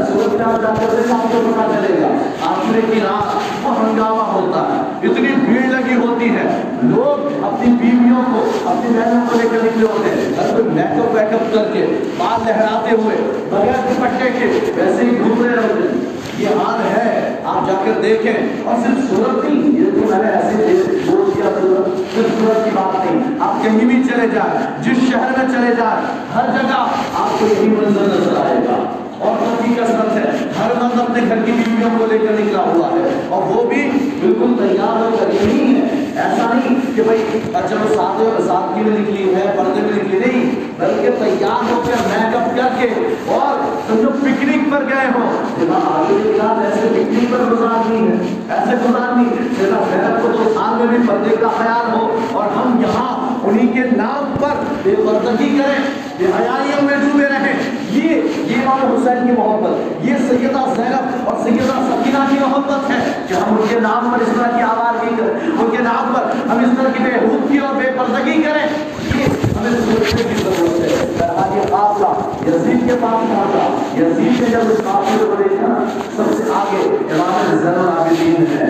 سورج 0.08 0.34
میں 0.34 0.44
آپ 0.44 0.62
جا 0.62 0.68
آپ 1.14 1.22
کو 1.32 1.40
پتا 1.46 1.66
چلے 1.74 2.00
گا 2.00 2.08
آخرے 2.46 2.80
کی 2.92 3.00
رات 3.00 3.64
وہ 3.64 3.74
ہنگامہ 3.78 4.22
ہوتا 4.22 4.62
ہے 4.62 5.08
اتنی 5.08 5.28
بھیڑ 5.44 5.62
لگی 5.72 5.96
ہوتی 5.96 6.30
ہے 6.30 6.62
لوگ 6.82 7.44
اپنی 7.44 7.72
بیویوں 7.72 8.22
کو 8.32 8.44
اپنی 8.68 8.98
بہنوں 8.98 9.26
کو 9.30 9.38
لے 9.38 9.48
کر 9.50 9.64
نکلے 9.64 9.86
ہوتے 9.86 10.10
ہیں 10.10 10.34
ہر 10.38 10.56
کوئی 10.56 10.68
میک 10.68 10.98
اپ 10.98 11.14
ویک 11.14 11.34
اپ 11.34 11.54
کر 11.54 11.72
کے 11.72 11.86
بال 12.18 12.46
لہراتے 12.46 12.96
ہوئے 13.02 13.16
بغیر 13.50 13.80
دوپٹے 13.88 14.30
کے 14.38 14.72
ویسے 14.76 15.04
ہی 15.04 15.18
گھوم 15.18 15.42
رہے 15.44 15.56
ہوتے 15.56 15.88
ہیں۔ 15.88 16.15
یہ 16.38 16.48
حال 16.48 16.80
ہے، 16.80 17.36
آپ 17.44 17.66
جا 17.66 17.72
کر 17.84 18.00
دیکھیں۔ 18.02 18.32
اور 18.64 18.74
صرف 18.74 19.10
صورت 19.10 19.44
نہیں، 19.44 19.80
یہ 19.80 19.84
تو 19.84 20.00
میں 20.10 20.22
نے 20.22 20.30
ایسے 20.30 20.82
بول 21.10 21.30
دیا 21.36 21.50
صورت 21.60 22.14
صرف 22.14 22.40
صورت 22.40 22.64
کی 22.64 22.70
بات 22.74 23.06
نہیں۔ 23.06 23.24
آپ 23.40 23.62
کہیں 23.62 23.78
بھی 23.78 24.02
چلے 24.04 24.26
جائیں، 24.34 24.82
جس 24.82 25.12
شہر 25.12 25.30
میں 25.38 25.48
چلے 25.48 25.74
جائیں، 25.76 26.06
ہر 26.34 26.46
جگہ 26.52 26.86
آپ 27.14 27.40
کو 27.40 27.46
یہی 27.46 27.68
منظر 27.68 28.00
نظر 28.00 28.36
آئے 28.46 28.56
گا۔ 28.56 28.90
عورتوں 29.20 29.64
کی 29.64 29.74
کثرت 29.74 30.16
ہے، 30.16 30.30
ہر 30.58 30.72
مرد 30.82 31.00
اپنے 31.00 31.22
گھر 31.28 31.36
کی 31.44 31.52
بیویوں 31.52 31.90
کو 31.98 32.06
لے 32.06 32.18
کر 32.18 32.32
نکلا 32.32 32.58
ہوا 32.58 32.88
ہے۔ 32.88 33.20
اور 33.28 33.42
وہ 33.42 33.62
بھی 33.68 33.90
بالکل 34.20 34.68
تیار 34.68 34.96
ہو 34.96 35.16
کر 35.20 35.26
نہیں 35.42 35.74
ہے۔ 35.74 35.86
ایسا 36.16 36.52
نہیں 36.54 36.96
کہ 36.96 37.02
بھائی 37.02 37.24
چلو 37.52 37.94
سادے 37.94 38.42
سادگی 38.46 38.90
میں 38.90 38.98
نکلی 38.98 39.34
ہے، 39.34 39.52
پردے 39.56 39.80
میں 39.80 40.04
نکلی 40.04 40.18
نہیں۔ 40.18 40.65
بلکہ 40.78 41.10
تیار 41.18 41.72
ہو 41.72 41.82
کر 41.86 42.08
میک 42.08 42.36
اپ 42.36 42.56
کر 42.56 42.80
کے 42.80 42.88
اور 43.26 43.64
جو 44.02 44.08
پکنک 44.08 44.72
پر 44.72 44.84
گئے 44.88 45.06
ہو۔ 45.14 45.42
آگے 45.74 46.14
کے 46.22 46.38
ساتھ 46.38 46.58
ایسے 46.58 46.88
پکنک 46.88 47.32
پر 47.32 47.38
گزارنی 47.50 48.08
ہے 48.08 48.40
ایسے 48.50 48.88
گزارنی 48.88 49.24
ہے 49.24 50.14
کو 50.22 50.28
تو 50.32 50.54
سال 50.54 50.74
میں 50.76 50.86
بھی 50.86 51.08
پردے 51.08 51.36
کا 51.36 51.48
خیال 51.58 51.94
ہو 51.94 52.18
اور 52.32 52.46
ہم 52.56 52.80
یہاں 52.80 53.34
انہیں 53.42 53.72
کے 53.72 53.80
نام 53.96 54.34
پر 54.40 54.54
بے 54.82 54.94
پردگی 54.96 55.58
کریں 55.58 55.84
بے 56.18 56.24
حیائیوں 56.24 56.82
میں 56.82 56.96
ڈوبے 56.96 57.24
رہیں۔ 57.24 57.70
یہ 57.90 58.20
یہ 58.36 58.54
امام 58.66 58.96
حسین 58.96 59.26
کی 59.26 59.32
محبت۔ 59.32 60.04
یہ 60.06 60.14
سیدہ 60.28 60.72
زینب 60.76 61.28
اور 61.28 61.44
سیدہ 61.44 61.72
سکینہ 61.72 62.24
کی 62.30 62.36
محبت 62.40 62.90
ہے 62.90 63.12
کہ 63.28 63.34
ہم 63.34 63.56
ان 63.60 63.66
کے 63.68 63.80
نام 63.80 64.10
پر 64.12 64.20
اس 64.20 64.28
طرح 64.36 64.56
کی 64.56 64.62
آواز 64.62 65.00
کی 65.00 65.14
کریں۔ 65.18 65.50
ان 65.58 65.70
کے 65.76 65.82
نام 65.82 66.14
پر 66.14 66.50
ہم 66.50 66.58
اس 66.58 66.78
طرح 66.78 66.88
کی 66.92 67.02
بے 67.02 67.26
حود 67.26 67.52
کی 67.52 67.58
اور 67.58 67.74
بے 67.74 67.90
پردگی 67.96 68.42
کریں۔ 68.42 68.66
یہ 69.14 69.45
ہمیں 69.58 69.70
سوچنے 69.70 70.22
کی 70.22 70.42
ضرورت 70.42 70.80
ہے۔ 70.80 71.12
بہرحال 71.18 71.56
یہ 71.56 71.62
قافلہ 71.70 72.06
یزید 72.48 72.86
کے 72.86 72.96
پاس 73.00 73.28
پہنچا۔ 73.28 73.66
یزید 73.96 74.40
نے 74.40 74.46
جب 74.50 74.60
اس 74.70 74.78
قافلے 74.92 75.24
کو 75.24 75.34
دیکھا 75.38 75.84
سب 76.16 76.22
سے 76.36 76.42
آگے 76.54 76.96
امام 77.14 77.56
زین 77.56 77.68
العابدین 77.68 78.44
ہے۔ 78.56 78.64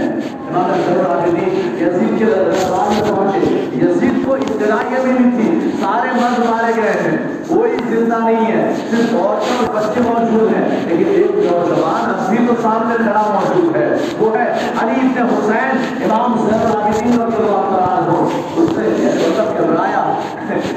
امام 0.51 0.81
زین 0.87 0.99
العابدین 0.99 1.77
یزید 1.81 2.19
کے 2.19 2.25
دربار 2.25 2.91
میں 2.91 3.17
پہنچے۔ 3.17 3.55
یزید 3.83 4.27
کو 4.27 4.35
ابتدائیہ 4.35 5.03
بھی 5.03 5.13
نہیں 5.13 5.31
تھی، 5.31 5.71
سارے 5.81 6.09
مرد 6.15 6.39
مارے 6.39 6.73
گئے 6.77 6.93
ہیں۔ 6.93 7.17
کوئی 7.49 7.73
زندہ 7.89 8.17
نہیں 8.25 8.53
ہے، 8.53 8.75
صرف 8.91 9.15
عورتیں 9.15 9.67
اور 9.67 9.75
بچے 9.75 10.01
موجود 10.01 10.57
ہیں۔ 10.57 10.87
لیکن 10.87 11.11
ایک 11.11 11.31
نوجوان 11.31 12.13
ابھی 12.19 12.47
تو 12.47 12.55
سامنے 12.63 12.95
کھڑا 12.97 13.41
موجود 13.41 13.77
ہے۔ 13.77 13.97
وہ 14.19 14.39
ہے 14.39 14.53
علی 14.79 14.91
ابن 14.91 15.35
حسین، 15.35 15.77
امام 16.05 16.49
زین 16.51 16.61
العابدین 16.61 17.13
رضی 17.13 17.23
اللہ 17.23 17.77
تعالیٰ 17.77 17.99
عنہ 17.99 18.29
اس 18.57 18.79
نے 18.79 18.89
مطلب 19.29 19.59
گھبرایا 19.59 20.15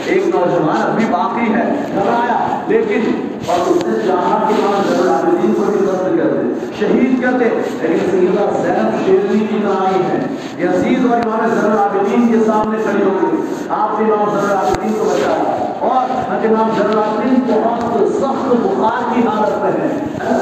ایک 0.06 0.28
نوجوان 0.28 0.92
ابھی 0.92 1.06
باقی 1.12 1.54
ہے 1.54 1.63
گھبرایا 1.96 2.62
لیکن 2.68 3.01
اور 3.50 3.70
اس 3.70 3.84
نے 3.88 3.94
چاہا 4.08 4.50
کہ 4.50 4.53
امام 4.53 4.82
زین 4.89 5.00
العابدین 5.01 5.53
کو 5.53 5.72
بھی 5.72 5.86
قتل 5.86 6.18
کر 6.18 6.34
دے، 6.34 6.75
شہید 6.79 7.22
کر 7.22 7.38
دے، 7.39 7.50
لیکن 7.82 8.12
سیدہ 8.12 8.50
زینب 8.62 9.06
شیرنی 9.06 9.39
کی 9.39 9.60
نہ 9.63 9.74
آئی 9.79 10.03
ہے۔ 10.03 10.20
یزید 10.58 11.12
اور 11.12 11.18
امام 11.18 11.50
زین 11.50 11.72
العابدین 11.72 12.27
کے 12.27 12.46
سامنے 12.46 12.77
کھڑی 12.84 13.03
ہو 13.03 13.18
گئی 13.22 13.41
آپ 13.70 14.01
نے 14.01 14.12
امام 14.12 14.29
زین 14.29 14.50
العابدین 14.50 14.94
کو 14.94 15.06
بچایا۔ 15.06 15.59
اور 15.79 16.12
امام 16.45 16.69
زین 16.77 17.36
بہت 17.48 18.12
سخت 18.12 18.45
بخار 18.50 19.15
کی 19.15 19.21
حالت 19.27 19.57
میں 19.57 19.71
ہے 19.71 19.88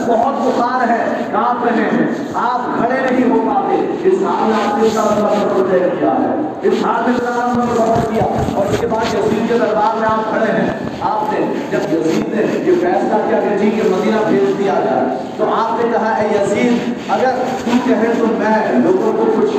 بہت 0.08 0.34
بخار 0.42 0.90
ہے 0.90 1.06
کانپ 1.32 1.66
رہے 1.66 1.84
ہیں۔ 1.84 2.08
آپ 2.34 2.78
کھڑے 2.78 2.96
نہیں 3.12 3.32
ہو 3.32 3.52
پاتے۔ 3.54 3.98
اس 4.04 4.14
حال 4.14 4.52
میں 4.52 4.72
آپ 4.72 4.84
نے 4.84 4.90
سب 4.90 5.72
کیا 6.00 6.12
ہے۔ 6.12 6.36
اس 6.62 6.74
حال 6.86 7.04
میں 7.08 7.66
سفر 7.76 8.12
کیا۔ 8.12 8.24
اور 8.56 8.66
اس 8.66 8.80
کے 8.80 8.88
بعد 8.88 9.14
یزید 9.14 9.50
کے 9.50 9.58
دربار 9.60 9.98
میں 10.00 10.08
آپ 10.08 10.30
کھڑے 10.30 10.52
ہیں۔ 10.52 10.70
آپ 11.02 11.34
نے 11.34 11.54
جب 11.72 11.94
یزید 11.94 12.36
نے 12.36 12.42
یہ 12.42 12.76
فیصلہ 12.82 13.18
کیا 13.30 13.40
کہ 13.40 13.58
جی 13.58 13.70
کہ 13.70 13.90
مدینہ 13.90 14.16
بھیج 14.28 14.58
دیا 14.58 14.74
جائے، 14.86 15.18
تو 15.38 15.46
آپ 15.54 15.86
نے 15.86 15.92
کہا، 15.92 16.10
اے 16.10 16.28
یزید، 16.42 16.94
اگر 17.08 17.32
تو 17.66 17.72
کہے 17.86 18.14
تو 18.20 18.26
میں 18.28 18.80
لوگوں 18.80 19.14
کو 19.14 19.42
کچھ 19.42 19.52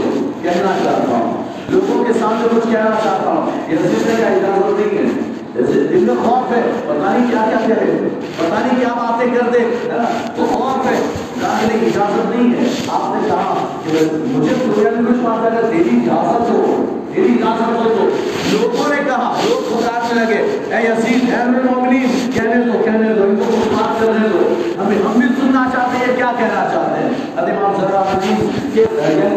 کہنا 0.43 0.73
چاہتا 0.85 1.15
ہوں۔ 1.19 1.43
لوگوں 1.69 2.05
کے 2.05 2.13
سامنے 2.13 2.49
کچھ 2.57 2.73
کہنا 2.73 2.91
چاہتا 3.05 3.31
ہوں۔ 3.31 3.73
یزید 3.73 4.07
نے 4.07 4.15
کہا 4.19 4.27
اجازت 4.27 4.81
نہیں 4.81 4.99
ہے۔ 4.99 5.28
دل 5.59 6.05
میں 6.09 6.15
خوف 6.25 6.53
ہے 6.53 6.63
پتا 6.87 7.17
نہیں 7.17 7.31
کیا 7.31 7.45
کیا 7.49 7.67
کہہ 7.67 7.75
رہے 7.75 8.09
پتا 8.37 8.59
نہیں 8.61 8.81
کیا 8.81 8.89
باتیں 8.89 9.35
کر 9.35 9.51
دے۔ 9.51 9.59
ہاں، 9.59 10.37
تو 10.37 10.47
خوف 10.53 10.87
ہے۔ 10.87 11.01
نہیں 11.39 11.87
اجازت 11.87 12.37
نہیں 12.37 12.53
ہے۔ 12.53 12.69
آپ 12.89 13.15
نے 13.15 13.29
کہا 13.29 13.55
کہ 13.85 13.99
مجھے 14.13 14.55
دنیا 14.55 14.91
میں 14.91 15.13
کچھ 15.13 15.21
بات 15.21 15.53
اگر 15.53 15.71
تیری 15.71 15.91
اجازت 15.93 16.51
ہو 16.51 16.85
تیری 17.15 17.33
اجازت 17.33 17.77
ہو 17.77 17.93
تو۔ 17.99 18.09
لوگوں 18.53 18.89
نے 18.89 18.97
کہا، 19.07 19.35
لوگ 19.49 19.69
خدا 19.69 19.91
پکارنے 19.91 20.25
لگے۔ 20.25 20.77
اے 20.77 20.83
یزید، 20.85 21.35
اے 21.35 21.37
امیر 21.37 21.61
مومنین 21.63 22.31
کہنے 22.35 22.73
دو 22.73 22.79
کہنے 22.85 23.15
دو، 23.15 23.23
ان 23.23 23.37
کو 23.37 23.45
کچھ 23.49 23.69
بات 23.69 24.01
کرنے 24.01 24.29
دو۔ 24.29 24.55
ہمیں 24.83 24.97
ہم 24.97 25.13
بھی 25.13 25.29
سننا 25.41 25.67
چاہتے 25.73 25.97
ہیں، 25.99 26.17
کیا 26.17 26.33
کہنا 26.39 26.69
چاہتے 26.73 27.03
ہیں؟ 27.03 27.11
حضرت 27.39 27.51
امام 27.51 27.73
ذرا 27.81 28.01
حدیث 28.01 28.58
کے 28.75 28.85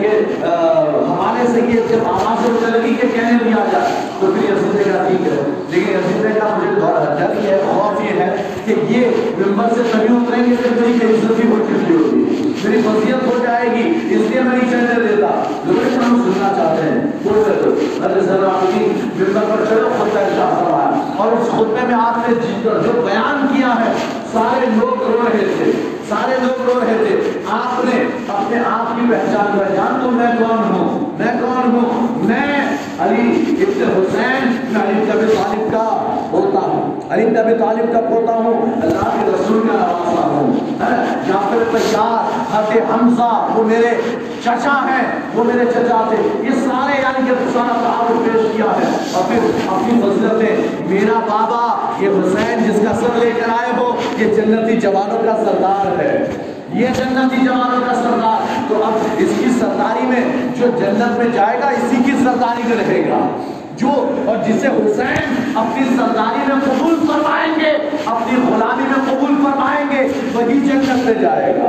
کے 0.01 0.25
حوالے 0.43 1.47
سے 1.53 1.59
یہ 1.67 1.81
جب 1.89 2.07
آواز 2.07 2.45
سے 2.45 2.77
لگی 2.77 2.95
کہ 3.01 3.07
کہنے 3.07 3.37
دیا 3.43 3.65
جائے، 3.71 3.91
تو 4.19 4.27
پھر 4.27 4.49
یزید 4.49 4.75
نے 4.75 4.83
کہا 4.83 5.07
ٹھیک 5.07 5.21
ہے۔ 5.21 5.53
لیکن 5.69 5.89
یزید 5.89 6.25
نے 6.25 6.39
کہا 6.39 6.57
مجھے 6.57 6.79
ڈر 6.79 6.87
اچھا 6.87 7.25
یہ 7.25 7.47
ہے، 7.47 7.61
خوف 7.65 8.01
یہ 8.01 8.19
ہے 8.19 8.35
کہ 8.65 8.75
یہ 8.89 9.07
ممبر 9.37 9.65
سے 9.75 9.81
تبھی 9.91 10.07
اتریں 10.09 10.43
گے 10.49 10.55
تو 10.55 10.81
میری 10.81 11.13
عزت 11.13 11.31
بھی 11.41 11.49
ہو 11.49 11.65
چکی 11.69 11.93
ہوگی۔ 11.93 12.53
میری 12.63 12.81
فضیت 12.81 13.27
ہو 13.27 13.39
جائے 13.43 13.69
گی، 13.71 13.89
اس 14.15 14.31
لیے 14.31 14.41
میں 14.41 14.57
نہیں 14.57 14.71
چلنے 14.71 15.07
دیتا۔ 15.07 15.43
لوگ 15.65 15.93
ہم 15.93 16.31
سننا 16.33 16.53
چاہتے 16.57 16.81
ہیں۔ 16.81 17.01
بول 17.23 17.43
رہے 17.47 17.61
تو، 17.63 17.69
حضرت 18.05 18.25
صلی 18.25 18.33
اللہ 18.33 18.45
علیہ 18.45 18.87
ممبر 18.87 19.55
پر 19.55 19.75
چلو 19.75 19.89
خطبہ 19.97 20.19
ارشاد 20.19 20.63
فرمایا۔ 20.63 21.13
اور 21.17 21.31
اس 21.31 21.47
خطبے 21.47 21.87
میں 21.87 21.95
آپ 21.95 22.29
نے 22.29 22.35
جی- 22.35 22.63
جو 22.63 23.01
بیان 23.01 23.47
کیا 23.53 23.85
ہے، 23.85 23.91
سارے 24.31 24.65
لوگ 24.79 25.01
رو 25.01 25.21
رہے 25.33 25.53
تھے۔ 25.57 25.71
سارے 26.09 26.35
لوگ 26.41 26.69
رو 26.69 26.79
رہے 26.79 27.05
تھے 27.07 27.39
آپ 27.49 27.85
نے 27.85 28.03
اپنے 28.27 28.59
آپ 28.59 28.95
کی 28.95 29.00
پہچان 29.11 29.59
پہچان 29.59 29.99
تو 30.03 30.11
میں 30.11 30.27
کون 30.39 30.57
ہوں؟ 30.57 30.99
میں 31.17 31.41
کون 31.41 31.71
ہوں؟ 31.71 32.19
میں 32.25 32.77
علی 32.99 33.43
ابن 33.59 33.83
حسین، 33.97 34.55
میں 34.69 34.81
علی 34.81 35.05
طب 35.05 35.17
طالب 35.17 35.71
کا 35.71 35.83
ہوتا 36.31 36.59
ہوں۔ 36.59 36.99
علی 37.09 37.25
طب 37.25 37.65
طالب 37.65 37.93
کا 37.93 38.01
پوتا 38.01 38.33
ہوں، 38.33 38.71
اللہ 38.81 39.03
کے 39.03 39.31
رسول 39.33 39.67
کا 39.67 39.73
نواسا 39.73 40.27
ہوں۔ 40.27 40.53
ہاں، 40.81 41.27
جعفر 41.27 41.63
تیار 41.71 42.41
حضرت 42.55 42.91
حمزہ، 42.91 43.47
وہ 43.55 43.63
میرے 43.63 44.01
چچا 44.43 44.85
ہیں، 44.85 45.19
وہ 45.35 45.43
میرے 45.43 45.65
چچا 45.65 46.05
تھے۔ 46.09 46.43
یہ 46.43 46.51
سارے 46.51 46.90
یعنی 47.17 47.29
کہ 47.29 47.53
سارا 47.53 47.81
تعارف 47.83 48.25
پیش 48.25 48.55
کیا 48.55 48.65
ہے۔ 48.65 48.97
اور 49.13 49.23
پھر 49.27 49.39
اپنی 49.67 50.01
فضلت 50.01 50.33
نے 50.33 50.67
میرا 50.85 51.19
بابا، 51.19 51.91
یہ 51.99 52.09
حسین 52.09 52.63
جس 52.63 52.79
کا 52.89 52.95
سر 52.95 53.19
لے 53.19 53.31
کر 53.31 53.49
آئے 53.49 53.83
وہ 53.83 53.93
یہ 54.17 54.33
جنتی 54.33 54.77
جوانوں 54.77 55.23
کا 55.23 55.43
سردار 55.45 55.99
ہے۔ 55.99 56.27
یہ 56.73 56.87
جنتی 56.87 57.45
جوانوں 57.45 57.81
کا 57.87 57.93
سردار۔ 57.93 58.63
تو 58.69 58.83
اب 58.83 58.93
اس 59.17 59.29
کی 59.39 59.49
سرداری 59.59 60.07
میں 60.07 60.49
جو 60.59 60.67
جنت 60.79 61.17
میں 61.17 61.27
جائے 61.33 61.59
گا، 61.59 61.67
اسی 61.67 61.95
کی 62.05 62.11
سرداری 62.11 62.61
میں 62.65 62.77
رہے 62.77 63.09
گا۔ 63.09 63.50
جو 63.81 64.15
اور 64.25 64.37
جسے 64.47 64.67
حسین 64.67 65.51
اپنی 65.55 65.83
سرداری 65.83 66.39
میں 66.47 66.55
قبول 66.65 66.95
فرمائیں 67.07 67.55
گے، 67.59 67.89
اپنی 68.05 68.39
غلامی 68.51 68.83
میں 68.83 69.05
قبول 69.09 69.35
فرمائیں 69.35 69.85
گے، 69.91 70.07
وہی 70.33 70.59
جنت 70.59 71.05
میں 71.05 71.13
جائے 71.13 71.55
گا۔ 71.55 71.65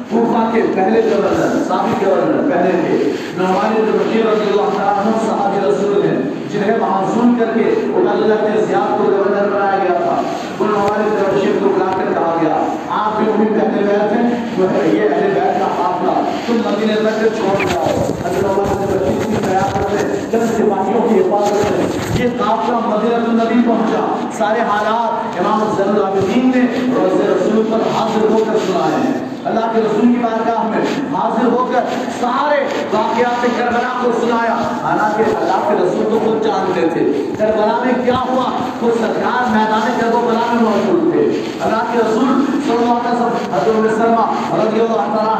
کوفہ 0.10 0.50
کے 0.54 0.62
پہلے 0.76 1.02
گورنر 1.04 1.64
سابق 1.68 2.06
گورنر 2.06 2.56
پہلے 2.56 2.72
کے۔ 2.72 3.12
نعمان 3.38 3.98
بشیر 3.98 4.26
رضی 4.26 4.50
اللہ 4.50 4.84
عنہ 4.84 5.12
صحابی 5.28 5.70
رسول 5.70 6.06
ہیں، 6.06 6.22
جنہیں 6.52 6.78
معصوم 6.78 7.36
کر 7.40 7.46
کے 7.54 7.64
اللہ 7.96 8.34
نے 8.42 8.62
زیاد 8.62 8.98
کو 8.98 9.04
گورنر 9.04 9.50
بنایا 9.50 9.78
گیا 9.84 9.98
تھا۔ 9.98 10.22
ان 10.60 10.68
نعمان 10.74 11.36
بشیر 11.36 11.52
کو 11.60 11.70
بلا 11.70 11.92
کر 11.98 12.14
کہا 12.14 12.38
گیا۔ 12.42 12.76
آپ 12.90 13.20
بھی 13.20 13.46
پہلے 13.46 13.82
بیت 13.82 14.14
ہیں 14.14 14.33
جو 14.58 14.70
ہے 14.70 14.82
یہ 14.88 15.10
اہل 15.10 15.32
بیت 15.34 15.60
کا 15.60 15.68
قافلہ 15.78 16.12
تم 16.48 16.62
مدینے 16.66 16.96
تک 16.96 17.36
چھوڑ 17.38 17.56
جاؤ 17.64 18.04
حضرت 18.24 19.26
کی 19.26 19.36
قیادت 19.38 19.92
میں 19.92 20.04
چند 20.32 20.46
سپاہیوں 20.50 21.02
کی 21.10 21.20
حفاظت 21.20 21.72
میں 21.72 21.88
یہ 22.20 22.38
قافلہ 22.38 22.80
مدینہ 22.86 23.24
النبی 23.24 23.62
پہنچا 23.68 24.06
سارے 24.38 24.62
حالات 24.70 25.38
امام 25.40 25.70
زین 25.78 25.90
العابدین 25.90 26.52
نے 26.56 26.66
روز 26.90 27.22
رسول 27.24 27.64
پر 27.72 27.88
حاضر 27.96 28.32
ہو 28.32 28.44
کر 28.46 28.58
سنائے 28.66 29.02
ہیں 29.04 29.33
اللہ 29.46 29.60
کے 29.60 29.82
رسول 29.82 30.02
کی 30.02 30.20
بارگاہ 30.22 30.64
میں 30.64 30.80
حاضر 31.16 31.46
ہو 31.46 31.70
کر 31.74 31.80
سارے 32.20 32.68
واقعات 32.94 33.46
کربلا 33.60 34.02
کو 34.04 34.12
سنایا۔ 34.22 34.56
حالانکہ 34.84 35.24
اللہ 35.36 35.70
کے 35.70 35.76
رسول 35.84 36.04
تو 36.12 36.20
خود 36.26 36.46
جانتے 36.46 36.90
تھے۔ 36.94 37.32
کربلا 37.40 37.84
میں 37.86 38.06
کیا 38.06 38.20
ہوا؟ 38.30 38.44
خود 38.80 39.00
سرکار 39.00 39.50
میدان 39.50 39.98
کربلا 40.00 40.54
میں 40.54 40.64
موجود 40.64 41.12
تھے۔ 41.12 41.22
اللہ 41.62 41.84
کے 41.92 42.00
رسول 42.00 42.46
صلی 42.64 42.76
اللہ 42.76 42.92
علیہ 42.92 43.12
وسلم، 43.12 43.54
حضرت 43.54 43.98
سلمہ 43.98 44.56
رضی 44.56 44.80
اللہ 44.80 45.18
تعالیٰ 45.18 45.36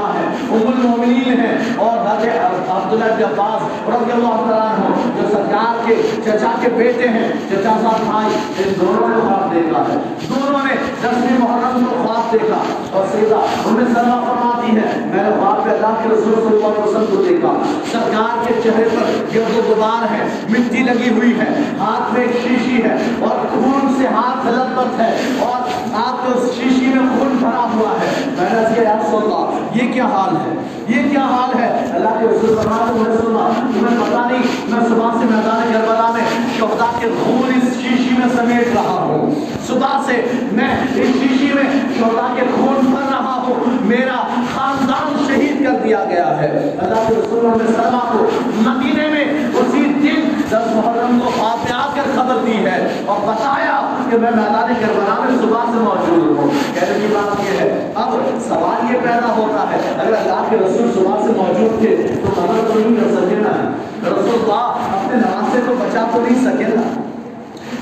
المومنین 1.03 1.41
ہیں 1.41 1.77
اور 1.77 1.99
حضرت 2.07 2.71
عبداللہ 2.71 3.05
بن 3.05 3.23
عباس 3.25 3.89
رضی 3.89 4.13
اللہ 4.13 4.37
تعالیٰ 4.47 4.67
عنہ 4.69 5.11
جو 5.17 5.29
سرکار 5.31 5.87
کے 5.87 5.95
چچا 6.25 6.53
کے 6.61 6.69
بیٹے 6.77 7.09
ہیں، 7.09 7.29
چچا 7.51 7.77
صاحب 7.83 8.05
بھائی، 8.07 8.35
ان 8.59 8.73
دونوں 8.81 9.09
نے 9.09 9.21
خواب 9.21 9.55
دیکھا 9.55 9.85
ہے۔ 9.89 9.99
دونوں 10.29 10.61
نے 10.67 10.75
دسویں 11.03 11.39
محرم 11.39 11.85
کو 11.85 12.03
خواب 12.03 12.33
دیکھا 12.33 12.63
اور 12.91 13.07
سیدھا 13.13 13.41
انہیں 13.65 13.95
سلمہ 13.95 14.19
فرماتی 14.27 14.77
ہے، 14.77 14.91
میں 15.07 15.23
نے 15.25 15.31
خواب 15.39 15.65
پہ 15.65 15.71
اللہ 15.71 15.97
کے 16.03 16.09
رسول 16.09 16.35
صلی 16.35 16.47
اللہ 16.47 16.67
علیہ 16.67 16.85
وسلم 16.85 17.07
کو 17.11 17.23
دیکھا۔ 17.29 17.53
سرکار 17.93 18.45
کے 18.47 18.55
چہرے 18.63 18.89
پر 18.95 19.13
گرد 19.35 19.59
و 19.59 19.63
غبار 19.69 20.11
ہے 20.13 20.29
مٹی 20.51 20.83
لگی 20.83 21.09
ہوئی 21.17 21.39
ہے، 21.41 21.51
ہاتھ 21.79 22.13
میں 22.15 22.27
ایک 22.27 22.37
شیشی 22.43 22.83
ہے 22.85 22.97
اور 23.21 23.47
خون 23.55 23.95
سے 23.99 24.07
ہاتھ 24.15 24.47
لطمت 24.47 25.01
ہے 25.01 25.11
اور 25.49 25.70
آپ 25.95 26.27
کے 26.27 26.39
اس 26.39 26.55
شیشی 26.55 26.87
میں 26.87 27.19
خون 27.19 27.37
بھرا 27.39 27.67
ہوا 27.75 27.91
ہے۔ 27.91 28.25
میں 28.27 28.49
نے 28.53 28.67
اس 28.67 28.75
کے 28.75 28.83
یا 28.83 28.97
رسول 28.97 29.23
اللہ 29.23 29.83
یہ 29.83 29.93
کیا 29.93 30.05
حال 30.05 30.37
ہے؟ 30.37 30.55
یہ 30.89 31.11
کیا 31.11 31.21
حال 31.21 31.63
ہے؟ 31.63 31.87
اللہ 31.93 32.09
کے 32.09 32.27
رسول 32.27 32.57
فرماتے 32.63 32.99
ہیں 32.99 33.17
رسول 33.17 33.37
اللہ 33.37 33.49
تمہیں 33.55 34.05
پتہ 34.05 34.33
نہیں، 34.33 34.43
میں 34.69 34.89
صبح 34.89 35.11
سے 35.21 35.25
میدان 35.25 35.73
کربلا 35.73 36.11
میں 36.11 36.23
شہداء 36.59 36.99
کے 36.99 37.09
خون 37.25 37.53
اس 37.57 37.73
شیشی 37.75 38.15
میں 38.19 38.29
سمیٹ 38.37 38.69
رہا 38.75 39.03
ہوں۔ 39.03 39.35
صبح 39.67 40.03
سے 40.07 40.31
میں 40.53 40.81
اس 40.83 41.07
شیشی 41.21 41.53
میں 41.55 41.65
شہداء 41.99 42.35
کے 42.37 42.43
خون 42.57 42.87
بھر 42.91 43.11
رہا 43.11 43.45
ہوں۔ 43.47 43.55
میرا 43.81 44.43
خاندان 44.55 45.25
شہید 45.27 45.65
کر 45.65 45.73
دیا 45.85 46.05
گیا 46.09 46.41
ہے۔ 46.41 46.77
اللہ 46.79 47.01
کے 47.09 47.15
رسول 47.19 47.45
اللہ 47.45 47.63
نے 47.63 47.73
سلمہ 47.77 48.13
کو 48.13 48.27
مدینے 48.57 49.09
میں 49.09 49.25
اسی 49.55 49.93
دن 50.03 50.29
دس 50.49 50.67
محرم 50.75 51.21
کو 51.25 51.31
خواب 51.39 51.59
میں 51.65 51.73
آ 51.73 51.89
کر 51.95 52.03
خبر 52.17 52.37
دی 52.47 52.67
ہے 52.67 53.03
اور 53.07 53.21
بتایا 53.27 53.70
کہ 54.11 54.19
میں 54.19 54.31
میدان 54.31 54.75
کربلا 54.81 55.25
میں 55.25 55.39
صبح 55.41 55.61
سے 55.73 55.79
موجود 55.79 56.39
ہوں۔ 56.39 56.51
کہنے 56.75 56.99
کی 57.01 57.15
بات 57.15 57.41
یہ 57.41 57.61
ہے، 57.61 57.93
اب 57.95 58.11
سوال 58.49 58.95
یہ 58.95 58.99
پیدا 59.01 59.35
ہوتا 59.37 59.71
ہے، 59.71 59.79
اگر 59.99 60.13
اللہ 60.13 60.45
کے 60.51 60.57
رسول 60.57 60.91
صبح 60.95 61.27
سے 61.27 61.33
موجود 61.37 61.81
تھے، 61.81 62.07
تو 62.25 62.43
مدد 62.43 62.75
تو 62.75 62.81
نہیں 62.81 62.97
کر 62.97 63.11
سکے 63.11 63.35
نا۔ 63.35 63.73
رسول 64.07 64.41
اللہ 64.43 64.75
اپنے 64.97 65.17
نواسے 65.17 65.61
کو 65.67 65.75
بچا 65.79 66.07
تو 66.13 66.21
نہیں 66.21 66.45
سکے 66.45 66.65
نا۔ 66.65 67.01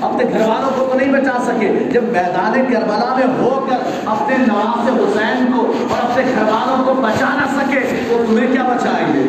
اپنے 0.00 0.24
گھر 0.32 0.48
والوں 0.48 0.70
کو 0.78 0.88
تو 0.92 0.98
نہیں 0.98 1.12
بچا 1.12 1.38
سکے۔ 1.46 1.88
جب 1.92 2.02
میدان 2.02 2.74
کربلا 2.74 3.16
میں 3.16 3.26
ہو 3.38 3.66
کر 3.70 3.76
اپنے 4.06 4.36
نواز 4.36 4.88
حسین 4.88 5.46
کو 5.56 5.72
اور 5.90 6.10
اپنے 6.10 6.22
گھر 6.34 6.42
والوں 6.42 6.84
کو 6.84 7.00
بچا 7.00 7.26
نہ 7.34 7.60
سکے 7.60 7.80
تو 8.08 8.24
تمہیں 8.26 8.52
کیا 8.52 8.62
بچائیں 8.62 9.14
گے؟ 9.14 9.26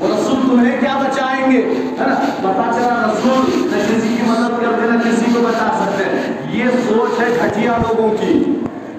وہ 0.00 0.08
رسول 0.08 0.50
تمہیں 0.50 0.80
کیا 0.80 0.96
بچائیں 1.00 1.50
گے؟ 1.50 1.74
ہے 2.00 2.06
نا؟ 2.06 2.14
پتا 2.14 2.70
چلا 2.74 3.12
رسول 3.12 3.68
یہ 6.52 6.64
سوچ 6.88 7.20
ہے 7.20 7.26
گھٹیا 7.44 7.72
لوگوں 7.78 8.10
کی۔ 8.20 8.44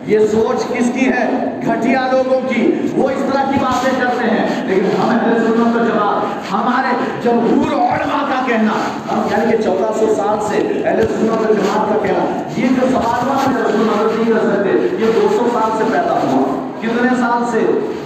یہ 0.06 0.20
سوچ 0.20 0.64
کس 0.64 0.92
کی 0.94 1.06
ہے؟ 1.06 1.30
گھٹیا 1.66 2.08
لوگوں 2.12 2.42
کی۔ 2.50 2.72
وہ 2.96 3.10
اس 3.10 3.34
طرح 3.34 3.52
کی 3.52 3.58
باتیں 3.62 4.02
کرتے 4.02 4.30
ہیں۔ 4.30 4.66
لیکن 4.66 4.86
ہم 4.86 5.10
اہل 5.10 5.38
سنت 5.38 5.78
کا 5.78 5.84
جواب 5.84 6.26
ہمارے 6.56 7.20
جمہور 7.24 7.72
علماء 7.72 8.28
کا 8.28 8.48
کہنا، 8.48 8.72
ہم 9.12 9.28
یعنی 9.32 9.58
کہ 9.58 9.64
چودہ 9.64 10.00
سو 10.00 10.14
سال 10.18 10.38
سے 10.42 10.82
اہل 10.86 11.02
سنت 11.02 11.48
کا 11.48 11.54
جماعت 11.54 11.90
کا 11.90 12.08
کہنا، 12.08 12.42
یہ 12.58 12.68
جو 12.68 12.88
سوال 12.92 13.28
ہوا 13.28 13.36
ہے 13.36 13.62
رسول 13.62 13.88
مدد 13.88 14.20
نہیں 14.20 14.34
کر 14.34 14.40
سکتے 14.40 14.96
یہ 15.06 15.12
دو 15.16 15.28
سو 15.32 15.50
سال 15.54 15.72
سے 15.78 15.84
پیدا 15.92 16.14
ہوا۔ 16.14 16.70
کتنے 16.82 17.10
سال 17.20 17.44
سے؟ 17.52 17.60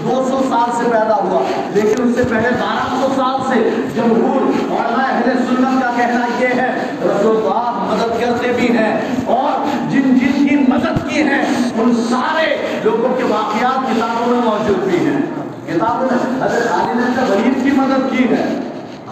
دو 0.04 0.28
سو 0.30 0.42
سال 0.50 0.70
سے 0.78 0.84
پیدا 0.84 1.16
ہوا۔ 1.16 1.42
لیکن 1.74 2.04
اس 2.04 2.16
سے 2.16 2.24
پہلے 2.24 2.50
بارہ 2.50 3.02
سو 3.02 3.08
سال 3.16 3.54
سے 3.54 3.70
جمہور 3.96 4.42
علماء 4.70 5.12
اہل 5.12 5.38
سنت 5.50 5.82
کا 5.82 5.92
کہنا 5.98 6.26
یہ 6.40 6.48
ہے 6.48 6.74
رسول 7.06 7.36
اللہ 7.38 7.74
مدد 7.90 8.22
کرتے 8.22 8.52
بھی 8.56 8.78
ہیں 8.78 9.02
اور 9.26 9.66
جن 9.90 10.02
جن 10.02 10.48
کی 10.48 10.56
مدد 10.56 11.07
کی 11.18 11.24
ہیں 11.24 11.46
ان 11.78 11.96
سارے 12.10 12.80
لوگوں 12.84 13.18
کے 13.18 13.24
واقعات 13.24 13.92
کتابوں 13.92 14.28
میں 14.28 14.42
موجود 14.46 14.78
بھی 14.78 14.98
ہیں۔ 14.98 15.22
کتابوں 15.68 16.08
میں 16.12 16.46
حضرت 16.46 16.72
علی 16.72 16.94
نے 16.96 17.22
غریب 17.28 17.64
کی 17.64 17.70
مدد 17.72 18.18
کی 18.18 18.24
ہے۔ 18.24 18.60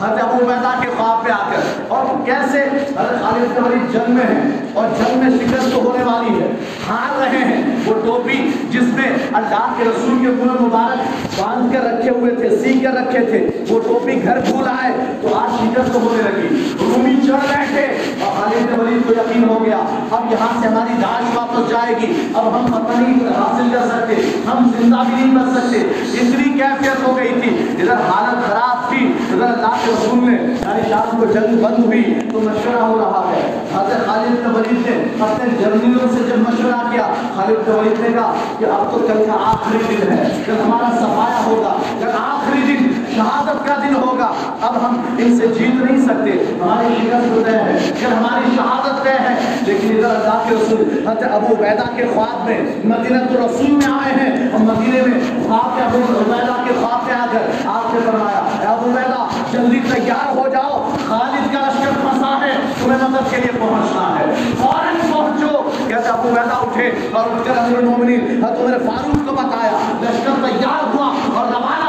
حضرت 0.01 0.23
ابو 0.23 0.45
بیدا 0.45 0.79
کے 0.81 0.87
خواب 0.97 1.25
پہ 1.25 1.31
آ 1.31 1.49
کر۔ 1.49 1.81
اور 1.87 2.25
کیسے 2.25 2.63
حضرت 2.97 3.25
علی 3.25 3.75
نے 3.75 3.91
جنگ 3.91 4.11
میں 4.11 4.25
ہیں؟ 4.25 4.54
اور 4.75 4.87
جنگ 4.97 5.19
میں 5.19 5.29
شکست 5.29 5.75
تو 5.75 5.83
ہونے 5.83 6.03
والی 6.03 6.41
ہے۔ 6.41 6.47
ہار 6.89 7.19
رہے 7.19 7.37
ہیں۔ 7.37 7.75
وہ 7.85 7.93
ٹوپی 8.05 8.51
جس 8.69 8.83
میں 8.83 9.11
اللہ 9.33 9.73
کے 9.77 9.83
رسول 9.83 10.17
کے 10.21 10.27
منہ 10.27 10.61
مبارک 10.61 10.99
باندھ 11.39 11.73
کر 11.73 11.83
رکھے 11.83 12.09
ہوئے 12.09 12.35
تھے 12.35 12.57
سی 12.57 12.79
کر 12.79 12.91
رکھے 12.91 13.19
تھے، 13.19 13.49
وہ 13.69 13.79
ٹوپی 13.79 14.23
گھر 14.23 14.39
بھول 14.39 14.67
آئے 14.67 14.91
تو 15.21 15.35
آج 15.35 15.63
شکست 15.63 15.93
تو 15.93 15.99
ہونے 16.01 16.23
لگی۔ 16.23 16.73
رومی 16.79 17.27
چڑھ 17.27 17.47
بیٹھے۔ 17.49 17.85
اور 18.19 18.31
خالد 18.31 18.79
ولید 18.79 19.07
کو 19.07 19.13
یقین 19.13 19.49
ہو 19.49 19.65
گیا۔ 19.65 19.77
اب 20.11 20.31
یہاں 20.31 20.61
سے 20.61 20.67
ہماری 20.67 20.93
داش 21.01 21.37
واپس 21.37 21.69
جائے 21.69 21.95
گی۔ 22.01 22.31
اب 22.33 22.55
ہم 22.55 22.71
پتہ 22.71 22.99
نہیں 22.99 23.27
حاصل 23.27 23.69
کر 23.71 23.87
سکتے۔ 23.87 24.15
ہم 24.51 24.71
زندہ 24.81 24.95
بھی 24.95 25.25
نہیں 25.25 25.35
بچ 25.35 25.59
سکتے۔ 25.59 25.77
اتنی 26.13 26.53
کیفیت 26.53 27.07
ہو 27.07 27.17
گئی 27.17 27.39
تھی۔ 27.41 27.49
ادھر 27.81 27.93
حالت 27.93 28.47
خراب 28.47 28.89
تھی۔ 28.89 29.11
اگر 29.35 29.45
اللہ 29.45 29.73
کے 29.83 29.91
رسول 29.91 30.19
نے 30.29 30.37
ساری 30.63 30.81
شام 30.89 31.17
کو 31.19 31.25
جنگ 31.25 31.63
بند 31.63 31.85
ہوئی 31.85 32.03
تو 32.31 32.39
مشورہ 32.39 32.83
ہو 32.83 32.97
رہا 32.97 33.23
ہے۔ 33.29 33.41
حضرت 33.73 34.05
خالد 34.05 34.45
نے 34.45 34.53
ولید 34.53 34.87
نے 34.87 35.23
اپنے 35.25 35.49
جرنیلوں 35.59 36.07
سے 36.13 36.23
جب 36.29 36.37
مشورہ 36.37 36.81
کیا، 36.91 37.07
خالد 37.35 37.67
نے 37.67 37.73
ولید 37.73 37.99
نے 37.99 38.09
کہا 38.13 38.33
کہ 38.59 38.65
اب 38.65 38.91
تو 38.91 38.97
کل 38.97 39.23
کا 39.27 39.37
آخری 39.45 39.77
دن 39.89 40.11
ہے، 40.11 40.43
جب 40.47 40.63
ہمارا 40.65 40.89
صفایا 40.97 41.41
ہوگا، 41.45 41.75
جب 41.99 42.07
آخری 42.19 42.61
دن 42.67 42.74
شہادت 43.15 43.67
کا 43.67 43.75
دن 43.83 43.95
ہوگا۔ 43.95 44.33
اب 44.61 44.85
ہم 44.85 45.01
ان 45.17 45.39
سے 45.39 45.47
جیت 45.47 45.75
نہیں 45.75 46.01
سکتے۔ 46.01 46.31
ہماری 46.61 46.95
شکست 47.01 47.45
طے 47.45 47.51
ہے۔ 47.51 47.91
کل 47.99 48.13
ہماری 48.13 48.55
شہادت 48.55 49.03
طے 49.03 49.09
ہے۔ 49.09 49.55
لیکن 49.61 49.97
ادھر 49.97 50.15
اللہ 50.15 50.43
کے 50.49 50.55
رسول 50.55 51.07
حضرت 51.07 51.31
ابو 51.31 51.47
عبیدہ 51.47 51.95
کے 51.95 52.05
خواب 52.13 52.45
میں 52.45 52.61
مدینہ 52.83 53.17
تو 53.17 53.47
رسول 53.47 53.71
میں 53.71 53.85
آئے 53.85 54.13
ہیں، 54.13 54.51
اور 54.51 54.59
مدینے 54.59 55.01
میں 55.01 55.47
خواب 55.47 55.77
کے 55.77 55.83
ابو 55.83 55.97
عبیدہ 55.97 56.63
کے 56.67 56.73
خواب 56.81 57.05
میں 57.05 57.15
آ 57.15 57.25
کر 57.31 57.67
آپ 57.67 57.93
نے 57.93 57.99
فرمایا، 58.05 58.39
اے 58.39 58.67
ابو 58.67 58.89
عبیدہ، 58.89 59.25
جلدی 59.51 59.79
تیار 59.95 60.37
ہو 60.37 60.47
جاؤ۔ 60.51 60.91
خالد 61.07 61.53
کا 61.53 61.59
لشکر 61.59 61.91
پھنسا 62.01 62.39
ہے، 62.41 62.51
تمہیں 62.83 62.99
مدد 63.09 63.29
کے 63.29 63.37
لیے 63.37 63.59
پہنچنا 63.59 64.19
ہے۔ 64.19 64.35
فوراً 64.61 65.11
پہنچو۔ 65.11 65.69
کہتے 65.87 66.09
ابو 66.09 66.29
عبیدہ، 66.29 66.55
اٹھے 66.55 66.91
اور 67.13 67.23
اٹھ 67.31 67.47
کر 67.47 67.57
امیر 67.57 67.77
المومنین 67.77 68.43
حضرت 68.45 68.59
عمر 68.59 68.77
فاروق 68.77 69.29
کو 69.29 69.35
بتایا، 69.35 69.71
لشکر 70.01 70.47
تیار 70.47 70.95
ہوا 70.95 71.05
اور 71.35 71.45
روانہ 71.47 71.84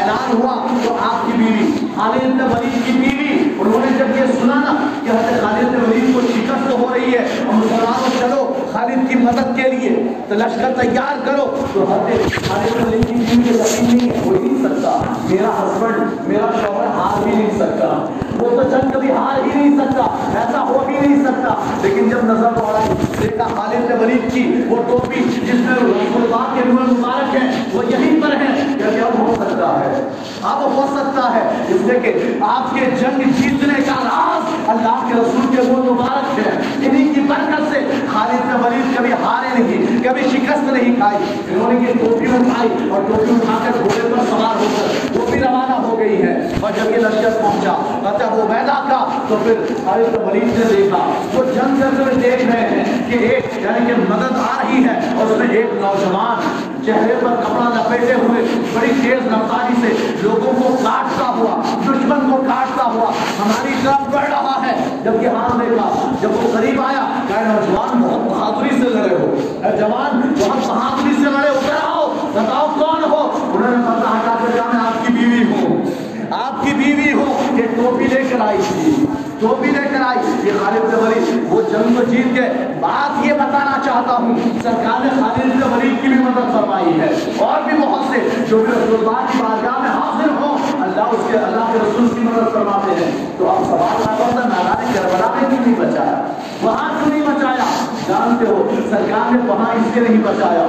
اعلان 0.00 0.32
ہوا 0.32 0.54
تو 0.84 0.96
آپ 1.02 1.26
کی 1.26 1.32
بیوی، 1.36 1.86
خالد 1.94 2.22
بن 2.22 2.40
ولید 2.40 2.86
کی 2.86 2.92
بیوی، 2.92 3.38
انہوں 3.58 3.80
نے 3.80 3.98
جب 3.98 4.16
یہ 4.16 4.32
سنا 4.40 4.54
نا 4.54 4.74
کہ 5.04 5.10
حضرت 5.10 5.42
خالد 5.42 5.64
بن 5.64 5.90
ولید 5.90 6.14
کو 6.14 6.20
شکست 6.20 6.70
ہو 6.72 6.86
رہی 6.94 7.12
ہے 7.12 7.26
اور 7.46 7.54
مسلمانوں 7.54 8.10
چلو، 8.20 8.52
خالد 8.72 9.08
کی 9.08 9.14
مدد 9.14 9.56
کے 9.56 9.70
لیے 9.70 9.90
تو 10.28 10.34
لشکر 10.34 10.80
تیار 10.80 11.24
کرو۔ 11.24 11.46
تو 11.72 11.84
حضرت 11.92 12.48
خالد 12.48 12.76
بن 12.76 12.88
ولید 12.88 13.06
کی 13.06 13.14
بیوی 13.14 13.42
کے 13.42 13.54
یقین 13.54 13.96
نہیں 13.96 14.26
ہو 14.26 14.34
ہی 14.34 14.48
نہیں 14.48 14.68
سکتا 14.68 15.00
میرا 15.30 15.50
ہسبینڈ 15.58 16.28
میرا 16.28 16.50
شوہر۔ 16.60 16.69
ہار 17.00 17.22
بھی 17.22 17.32
نہیں 17.34 17.50
سکتا۔ 17.56 18.06
وہ 18.40 18.62
تو 18.62 18.62
جنگ 18.62 18.90
کبھی 18.90 19.10
ہار 19.12 19.56
ہی 19.56 19.62
نہیں 19.62 19.78
سکتا، 19.78 20.02
ایسا 20.40 20.60
ہو 20.60 20.84
ہی 20.88 21.00
نہیں 21.00 21.22
سکتا۔ 21.24 21.54
لیکن 21.82 22.10
جب 22.10 22.24
نظر 22.24 22.50
دوڑائی 22.50 22.94
دیکھا 23.22 23.44
خالد 23.56 23.92
بن 23.92 24.04
ولید 24.04 24.32
کی 24.32 24.62
وہ 24.68 24.76
ٹوپی 24.88 25.20
جس 25.24 25.54
میں 25.54 25.76
رسول 25.76 26.22
اللہ 26.22 26.54
کے 26.54 26.60
نور 26.66 26.98
مبارک 26.98 27.36
ہے 27.36 27.50
وہ 27.72 27.84
یہیں 27.84 28.22
پر 28.22 28.28
ہے 28.28 28.66
کہ 28.78 28.82
اب 28.82 29.18
ہو 29.18 29.34
سکتا 29.34 29.80
ہے۔ 29.80 30.08
اب 30.42 30.62
ہو 30.62 30.86
سکتا 30.96 31.34
ہے۔ 31.34 31.64
اس 31.68 31.80
لیے 31.80 32.00
کہ 32.00 32.12
آپ 32.40 32.74
کے 32.74 32.80
جنگ 33.00 33.20
جیتنے 33.20 33.74
کا 33.86 33.94
راز 34.04 34.70
اللہ 34.70 35.06
کے 35.08 35.14
رسول 35.14 35.56
کے 35.56 35.72
نور 35.72 35.92
مبارک 35.92 36.38
ہے۔ 36.38 36.52
انہیں 36.86 37.14
کی 37.14 37.20
برکت 37.20 37.72
سے 37.72 37.80
خالد 38.12 38.46
بن 38.46 38.66
ولید 38.66 38.98
کبھی 38.98 39.12
ہارے 39.12 39.62
نہیں، 39.62 40.02
کبھی 40.04 40.22
شکست 40.22 40.72
نہیں 40.72 40.96
کھائی۔ 40.96 41.16
انہوں 41.48 41.72
نے 41.72 41.80
یہ 41.80 41.92
ٹوپی 41.94 42.26
اٹھائی 42.26 42.88
اور 42.90 43.02
ٹوپی 43.02 43.34
اٹھا 43.34 43.58
کر 43.64 43.78
گھوڑے 43.82 44.14
پر 44.14 44.24
سوار 44.30 44.56
ہو 44.56 44.66
کر 44.76 45.18
وہ 45.20 45.26
بھی 45.30 45.40
روانہ 45.40 45.72
ہو 45.72 45.98
گئی 45.98 46.22
ہے 46.22 46.48
اور 46.60 46.69
جب 46.84 46.90
یہ 46.90 46.96
لشکر 46.96 47.30
پہنچا۔ 47.42 47.72
حضرت 47.72 48.22
ابو 48.22 48.42
عبیدہ 48.42 48.72
کا، 48.72 49.08
تو 49.28 49.36
پھر 49.42 49.54
خالد 49.84 50.28
ولید 50.28 50.44
نے 50.44 50.64
دیکھا۔ 50.76 50.98
وہ 51.34 51.44
جنگ 51.44 51.80
کرتے 51.80 52.02
ہوئے 52.02 52.14
دیکھ 52.14 52.44
رہے 52.44 52.68
ہیں 52.70 53.10
کہ 53.10 53.24
ایک 53.24 53.62
یعنی 53.62 53.86
کہ 53.86 53.92
مدد 54.08 54.32
آ 54.32 54.62
رہی 54.62 54.84
ہے 54.84 55.14
اور 55.18 55.26
اس 55.26 55.38
میں 55.38 55.46
ایک 55.50 55.66
نوجوان 55.74 56.70
چہرے 56.86 57.14
پر 57.20 57.34
کپڑا 57.44 57.68
لپیٹے 57.68 58.14
ہوئے، 58.14 58.42
بڑی 58.74 58.92
تیز 59.02 59.26
رفتاری 59.26 59.74
سے 59.80 60.12
لوگوں 60.22 60.52
کو 60.62 60.76
کاٹتا 60.84 61.24
ہوا، 61.24 61.60
دشمن 61.82 62.30
کو 62.30 62.36
کاٹتا 62.36 62.84
ہوا۔ 62.84 63.10
ہماری 63.44 63.74
طرف 63.84 64.14
بڑھ 64.14 64.30
رہا 64.30 64.60
ہے۔ 64.66 65.00
جب 65.04 65.22
یہ 65.22 65.28
حال 65.28 65.36
ہاں 65.36 65.58
دیکھا، 65.58 66.10
جب 66.20 66.30
وہ 66.32 66.56
قریب 66.56 66.80
آیا، 66.80 67.06
کہ 67.28 67.34
نوجوان، 67.40 68.02
بہت 68.02 68.20
بہادری 68.20 68.68
سے 68.68 68.88
لڑے 68.88 69.14
ہو۔ 69.14 69.34
اے 69.64 69.76
جوان، 69.78 70.34
بہت 70.40 70.66
بہادری 70.66 71.14
سے 71.14 71.30
لڑے 71.30 71.48
ادھر 71.48 71.74
آؤ 71.82 72.08
بتاؤ 72.34 72.66
کون 72.78 73.04
ہو؟ 73.10 73.50
انہوں 73.54 73.70
نے 73.70 73.76
پتا 73.76 74.10
ہٹا 74.10 74.36
کر 74.40 74.56
کہا 74.56 74.70
میں 74.72 74.86
آپ 74.86 75.06
کی 75.06 75.12
بیوی 75.12 75.44
ہوں 75.50 75.82
آپ 76.30 76.64
کی 76.64 76.72
بیوی 76.74 77.12
ہو 77.12 77.42
یہ 77.52 77.62
ٹوپی 77.82 78.06
لے 78.06 78.22
کر 78.30 78.40
آئی 78.40 78.58
تھی۔ 78.68 79.06
ٹوپی 79.40 79.66
لے 79.66 79.88
کر 79.92 80.02
آئی 80.06 80.48
یہ 80.48 80.52
خالد 80.64 80.94
بن 80.94 81.06
ولید، 81.06 81.52
وہ 81.52 81.62
جنگ 81.62 81.94
کو 81.94 82.04
جیت 82.04 82.36
گئے 82.36 82.78
بات 82.80 83.26
یہ 83.26 83.32
بتانا 83.32 83.78
چاہتا 83.84 84.16
ہوں۔ 84.16 84.34
سرکار 84.62 85.04
نے 85.04 85.08
خالد 85.20 85.54
بن 85.54 85.72
ولید 85.72 86.02
کی 86.02 86.08
بھی 86.08 86.16
مدد 86.16 86.52
فرمائی 86.52 87.00
ہے۔ 87.00 87.10
اور 87.38 87.62
بھی 87.62 87.78
بہت 87.78 88.00
سے 88.10 88.44
جو 88.48 88.58
بھی 88.58 88.66
رسول 88.66 88.98
اللہ 88.98 89.26
کی 89.32 89.42
بارگاہ 89.42 89.78
میں 89.78 89.90
حاضر 89.90 90.28
ہوں، 90.40 90.82
اللہ 90.82 91.00
اس 91.00 91.32
کے، 91.32 91.38
اللہ 91.38 91.64
کے 91.72 91.78
رسول 91.82 92.08
کی 92.08 92.20
مدد 92.20 92.52
فرماتے 92.52 93.04
ہیں۔ 93.04 93.26
تو 93.38 93.50
آپ 93.50 93.64
سوال 93.64 94.02
آتا 94.08 94.24
ہوتا 94.24 94.48
میدان 94.48 94.92
کربلا 94.94 95.34
میں 95.34 95.50
کیوں 95.50 95.60
نہیں 95.66 95.90
بچایا؟ 95.90 96.32
وہاں 96.62 96.88
کیوں 96.88 97.18
نہیں 97.18 97.36
بچایا؟ 97.36 97.64
جانتے 98.08 98.46
ہو، 98.46 98.70
سرکار 98.90 99.32
نے 99.32 99.38
وہاں 99.46 99.74
اس 99.74 99.96
لیے 99.96 100.08
نہیں 100.08 100.22
بچایا۔ 100.24 100.68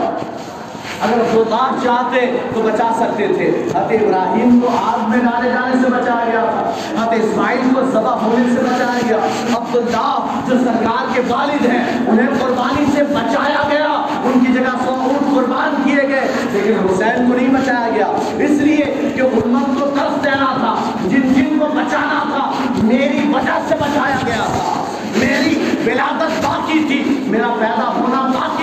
اگر 1.02 1.22
سلطان 1.32 1.80
چاہتے 1.84 2.38
تو 2.54 2.62
بچا 2.62 2.92
سکتے 2.96 3.28
تھے۔ 3.28 3.50
حضرت 3.50 3.92
ابراہیم 3.92 4.60
کو 4.60 4.68
آگ 4.84 5.10
میں 5.10 5.20
ڈالے 5.20 5.50
جانے 5.50 5.76
سے 5.82 5.90
بچایا 5.90 6.26
گیا 6.32 6.46
تھا۔ 6.50 6.72
حضرت 7.02 7.14
اسماعیل 7.14 7.74
کو 7.76 7.82
ذبح 7.82 8.12
ہونے 8.12 8.56
سے 8.56 8.62
بچایا 8.62 9.00
گیا۔ 9.10 9.18
عبداللہ 9.58 10.28
جو 10.48 10.58
سرکار 10.58 11.06
کے 11.14 11.22
والد 11.28 11.66
ہیں، 11.66 11.86
انہیں 12.08 12.28
قربانی 12.40 12.86
سے 12.96 13.04
بچایا 13.04 13.62
گیا۔ 13.72 13.88
ان 14.24 14.46
کی 14.46 14.54
جگہ 14.54 14.86
سو 14.86 14.92
اونٹ 14.92 15.36
قربان 15.36 15.82
کیے 15.84 16.08
گئے، 16.10 16.28
لیکن 16.52 16.74
حسین 16.90 17.32
کو 17.32 17.38
نہیں 17.38 17.48
بچایا 17.48 17.90
گیا۔ 17.96 18.08
اس 18.46 18.52
لیے 18.52 19.12
کہ 19.16 19.22
امت 19.22 19.80
کو 19.80 19.86
ترس 19.86 20.24
دینا 20.24 20.54
تھا، 20.58 20.76
جن 21.08 21.34
جن 21.34 21.60
کو 21.60 21.66
بچانا 21.66 22.24
تھا، 22.24 22.52
میری 22.84 23.22
وجہ 23.34 23.60
سے 23.68 23.76
بچایا 23.76 24.16
گیا 24.26 24.44
تھا۔ 24.46 24.84
میری 25.18 25.64
ولادت 25.86 26.46
باقی 26.46 26.84
تھی، 26.88 27.24
میرا 27.28 27.56
پیدا 27.60 27.88
ہونا 27.88 28.22
باقی 28.22 28.61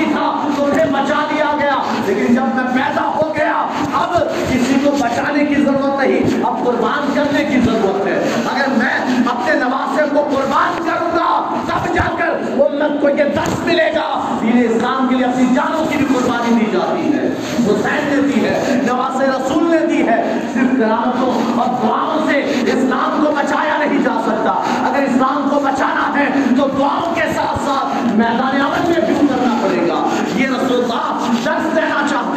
لیکن 2.08 2.34
جب 2.34 2.42
میں 2.42 2.64
پیدا 2.74 3.04
ہو 3.04 3.34
گیا، 3.36 3.66
اب 3.92 4.14
کسی 4.48 4.74
کو 4.84 4.90
بچانے 4.90 5.46
کی 5.46 5.54
ضرورت 5.54 5.98
نہیں، 5.98 6.46
اب 6.46 6.64
قربان 6.64 7.12
کرنے 7.14 7.44
کی 7.44 7.60
ضرورت 7.60 8.06
ہے۔ 8.06 8.24
اگر 8.54 8.68
میں 8.68 9.24
اپنے 9.26 9.54
نواسے 9.54 10.02
کو 10.10 10.28
قربان 10.36 10.82
کروں 10.84 11.18
گا، 11.18 11.54
تب 11.66 11.94
جا 11.94 12.16
کر 12.18 12.28
امت 12.52 13.00
کو 13.00 13.08
یہ 13.08 13.24
دس 13.24 13.66
ملے 13.66 13.90
گا۔ 13.94 14.38
دین 14.42 14.66
اسلام 14.70 15.08
کے 15.08 15.14
لیے 15.14 15.26
اپنی 15.26 15.46
جانوں 15.54 15.84
کی 15.84 15.96
بھی 15.98 16.06
قربانی 16.14 16.54
دی 16.54 16.70
جاتی 16.72 17.12
ہے۔ 17.12 17.34
حسین 17.66 18.08
نے 18.08 18.32
دی 18.32 18.44
ہے 18.44 18.80
نواز 18.86 19.22
رسول 19.22 19.70
نے 19.70 19.86
دی 19.86 20.08
ہے۔ 20.08 20.38
صرف 20.54 20.78
قرآنوں 20.78 21.58
اور 21.58 21.66
دعاؤں 21.66 22.30
سے 22.30 22.38
اسلام 22.66 23.24
کو 23.24 23.32
بچایا 23.32 23.78
نہیں 23.78 23.98
جا 23.98 24.20
سکتا۔ 24.22 24.50
اگر 24.86 25.02
اسلام 25.02 25.48
کو 25.50 25.60
بچانا 25.60 26.20
ہے، 26.20 26.28
تو 26.56 26.68
دعاؤں 26.78 27.14
کے 27.14 27.22
ساتھ 27.36 27.58
ساتھ 27.64 28.16
میدان 28.16 28.60
عمل 28.60 28.92
میں 28.92 29.06
بھی 29.06 29.27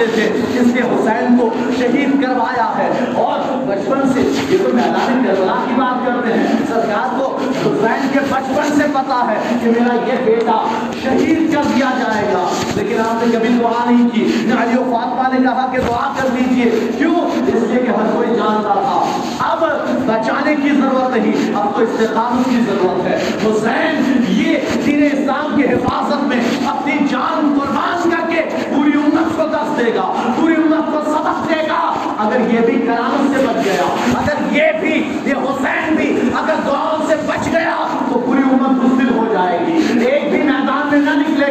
چاہتے 0.05 0.29
تھے 0.51 0.59
اس 0.59 0.67
نے 0.67 0.81
حسین 0.81 1.37
کو 1.37 1.49
شہید 1.79 2.23
کروایا 2.23 2.73
ہے۔ 2.77 2.89
اور 3.15 3.39
بچپن 3.67 4.13
سے 4.13 4.21
یہ 4.49 4.57
تو 4.57 4.75
میدان 4.75 5.23
کربلا 5.27 5.63
کی 5.67 5.73
بات 5.77 6.05
کرتے 6.05 6.33
ہیں۔ 6.33 6.47
سرکار 6.67 7.19
کو 7.19 7.37
حسین 7.41 8.07
کے 8.13 8.19
بچپن 8.29 8.75
سے 8.75 8.83
پتا 8.93 9.25
ہے 9.27 9.57
کہ 9.63 9.69
میرا 9.69 9.95
یہ 9.95 10.25
بیٹا 10.25 10.67
شہید 11.03 11.53
کر 11.53 11.61
دیا 11.75 11.89
جائے 11.99 12.33
گا۔ 12.33 12.47
لیکن 12.75 12.99
آپ 12.99 13.27
نے 13.27 13.39
کبھی 13.39 13.49
دعا 13.49 13.89
نہیں 13.89 14.09
کی، 14.09 14.31
نہ 14.43 14.53
علی 14.53 14.77
و 14.77 14.83
فاطمہ 14.83 15.37
نے 15.37 15.47
کہا 15.47 15.69
کہ 15.71 15.77
دعا 15.77 16.13
کر 16.21 16.27
دیجیے۔ 16.27 16.91
کیوں؟ 16.97 17.15
اس 17.47 17.63
لیے 17.63 17.79
کہ 17.79 17.89
ہر 17.89 18.15
کوئی 18.15 18.29
جانتا 18.29 18.73
تھا۔ 18.73 19.21
اب 19.39 19.63
بچانے 20.05 20.55
کی 20.55 20.69
ضرورت 20.69 21.17
نہیں، 21.17 21.55
اب 21.55 21.75
تو 21.75 21.81
استقامت 21.81 22.49
کی 22.49 22.59
ضرورت 22.67 23.07
ہے۔ 23.07 23.19
حسین، 23.45 24.23
یہ 24.27 24.57
دین 24.85 25.03
اسلام 25.03 25.55
کی 25.55 25.63
حفاظت 25.63 26.23
میں 26.23 26.39
اپنی 26.67 26.93
جان 27.09 27.59
قربان 27.59 28.09
کر 28.09 28.29
کے 28.29 28.41
پوری 28.75 28.91
امت 28.95 29.37
کو 29.37 29.43
دس 29.47 29.85
دے 29.85 29.95
گا 29.95 30.13
پوری 30.39 30.53
امت 30.53 30.91
کو 30.91 31.11
سبق 31.11 31.49
دے 31.49 31.67
گا 31.69 31.93
اگر 32.17 32.53
یہ 32.53 32.59
بھی 32.59 32.85
کرامت 32.87 33.37
سے 33.37 33.45
بچ 33.45 33.65
گیا 33.65 33.95
اگر 34.13 34.55
یہ 34.55 34.79
بھی 34.79 35.19
یہ 35.25 35.33
حسین 35.33 35.95
بھی 35.95 36.19
اگر 36.35 36.53
دعاؤں 36.65 37.07
سے 37.07 37.15
بچ 37.27 37.47
گیا 37.47 37.87
تو 38.13 38.19
پوری 38.19 38.41
امت 38.51 38.83
مزدل 38.83 39.17
ہو 39.17 39.33
جائے 39.33 39.59
گی 39.59 39.99
ایک 40.05 40.31
بھی 40.31 40.41
میدان 40.41 40.71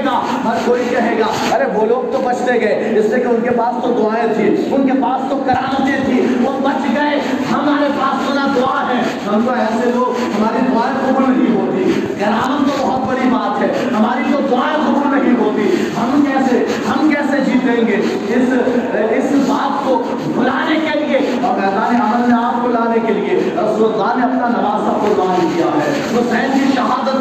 میں 0.01 0.11
گا، 0.11 0.21
ہر 0.45 0.57
کوئی 0.65 0.85
کہے 0.91 1.19
گا، 1.19 1.27
ارے 1.55 1.65
وہ 1.75 1.87
لوگ 1.87 2.13
تو 2.13 2.19
بچتے 2.25 2.61
گئے، 2.61 2.93
اس 2.99 3.05
لیے 3.05 3.21
کہ 3.21 3.29
ان 3.29 3.41
کے 3.43 3.51
پاس 3.51 3.83
تو 3.83 3.93
دعائیں 3.93 4.27
تھی 4.35 4.49
ان 4.71 4.87
کے 4.87 4.93
پاس 5.03 5.31
تو 5.31 5.37
کرامتیں 5.47 6.05
تھی، 6.05 6.21
وہ 6.43 6.53
بچ 6.63 6.85
گئے، 6.95 7.21
ہمارے 7.53 7.89
پاس 8.01 8.27
تو 8.27 8.35
نہ 8.35 8.47
دعا 8.57 8.83
ہے۔ 8.89 9.01
ہم 9.27 9.43
تو 9.47 9.53
ایسے 9.53 9.91
لوگ، 9.95 10.21
ہماری 10.37 10.65
دعائیں 10.73 10.95
قبول 11.01 11.25
نہیں 11.31 11.57
ہوتی۔ 11.57 12.01
کرامت 12.21 12.69
تو 12.69 12.87
بہت 12.87 13.09
بڑی 13.09 13.29
بات 13.31 13.61
ہے، 13.63 13.69
ہماری 13.99 14.33
تو 14.33 14.41
دعائیں 14.51 14.77
قبول 14.87 15.19
نہیں 15.19 15.37
ہوتی۔ 15.41 15.69
ہم 15.97 16.25
کیسے 16.27 16.65
ہم 16.89 17.11
کیسے 17.11 17.41
جیتیں 17.47 17.87
گے؟ 17.87 18.01
اس 18.35 18.53
اس 19.11 19.33
بات 19.49 19.85
کو 19.85 20.03
بلانے 20.37 20.79
کے 20.85 20.99
لیے، 20.99 21.19
اور 21.43 21.59
میدان 21.59 22.01
عمل 22.01 22.27
میں 22.27 22.39
آپ 22.39 22.63
کو 22.63 22.69
لانے 22.69 23.07
کے 23.07 23.13
لیے، 23.13 23.41
رسول 23.57 23.93
اللہ 23.93 24.13
نے 24.17 24.25
اپنا 24.25 24.49
نوازہ 24.49 24.99
قربان 25.01 25.49
کیا 25.57 25.67
ہے۔ 25.79 25.91
حسین 26.13 26.40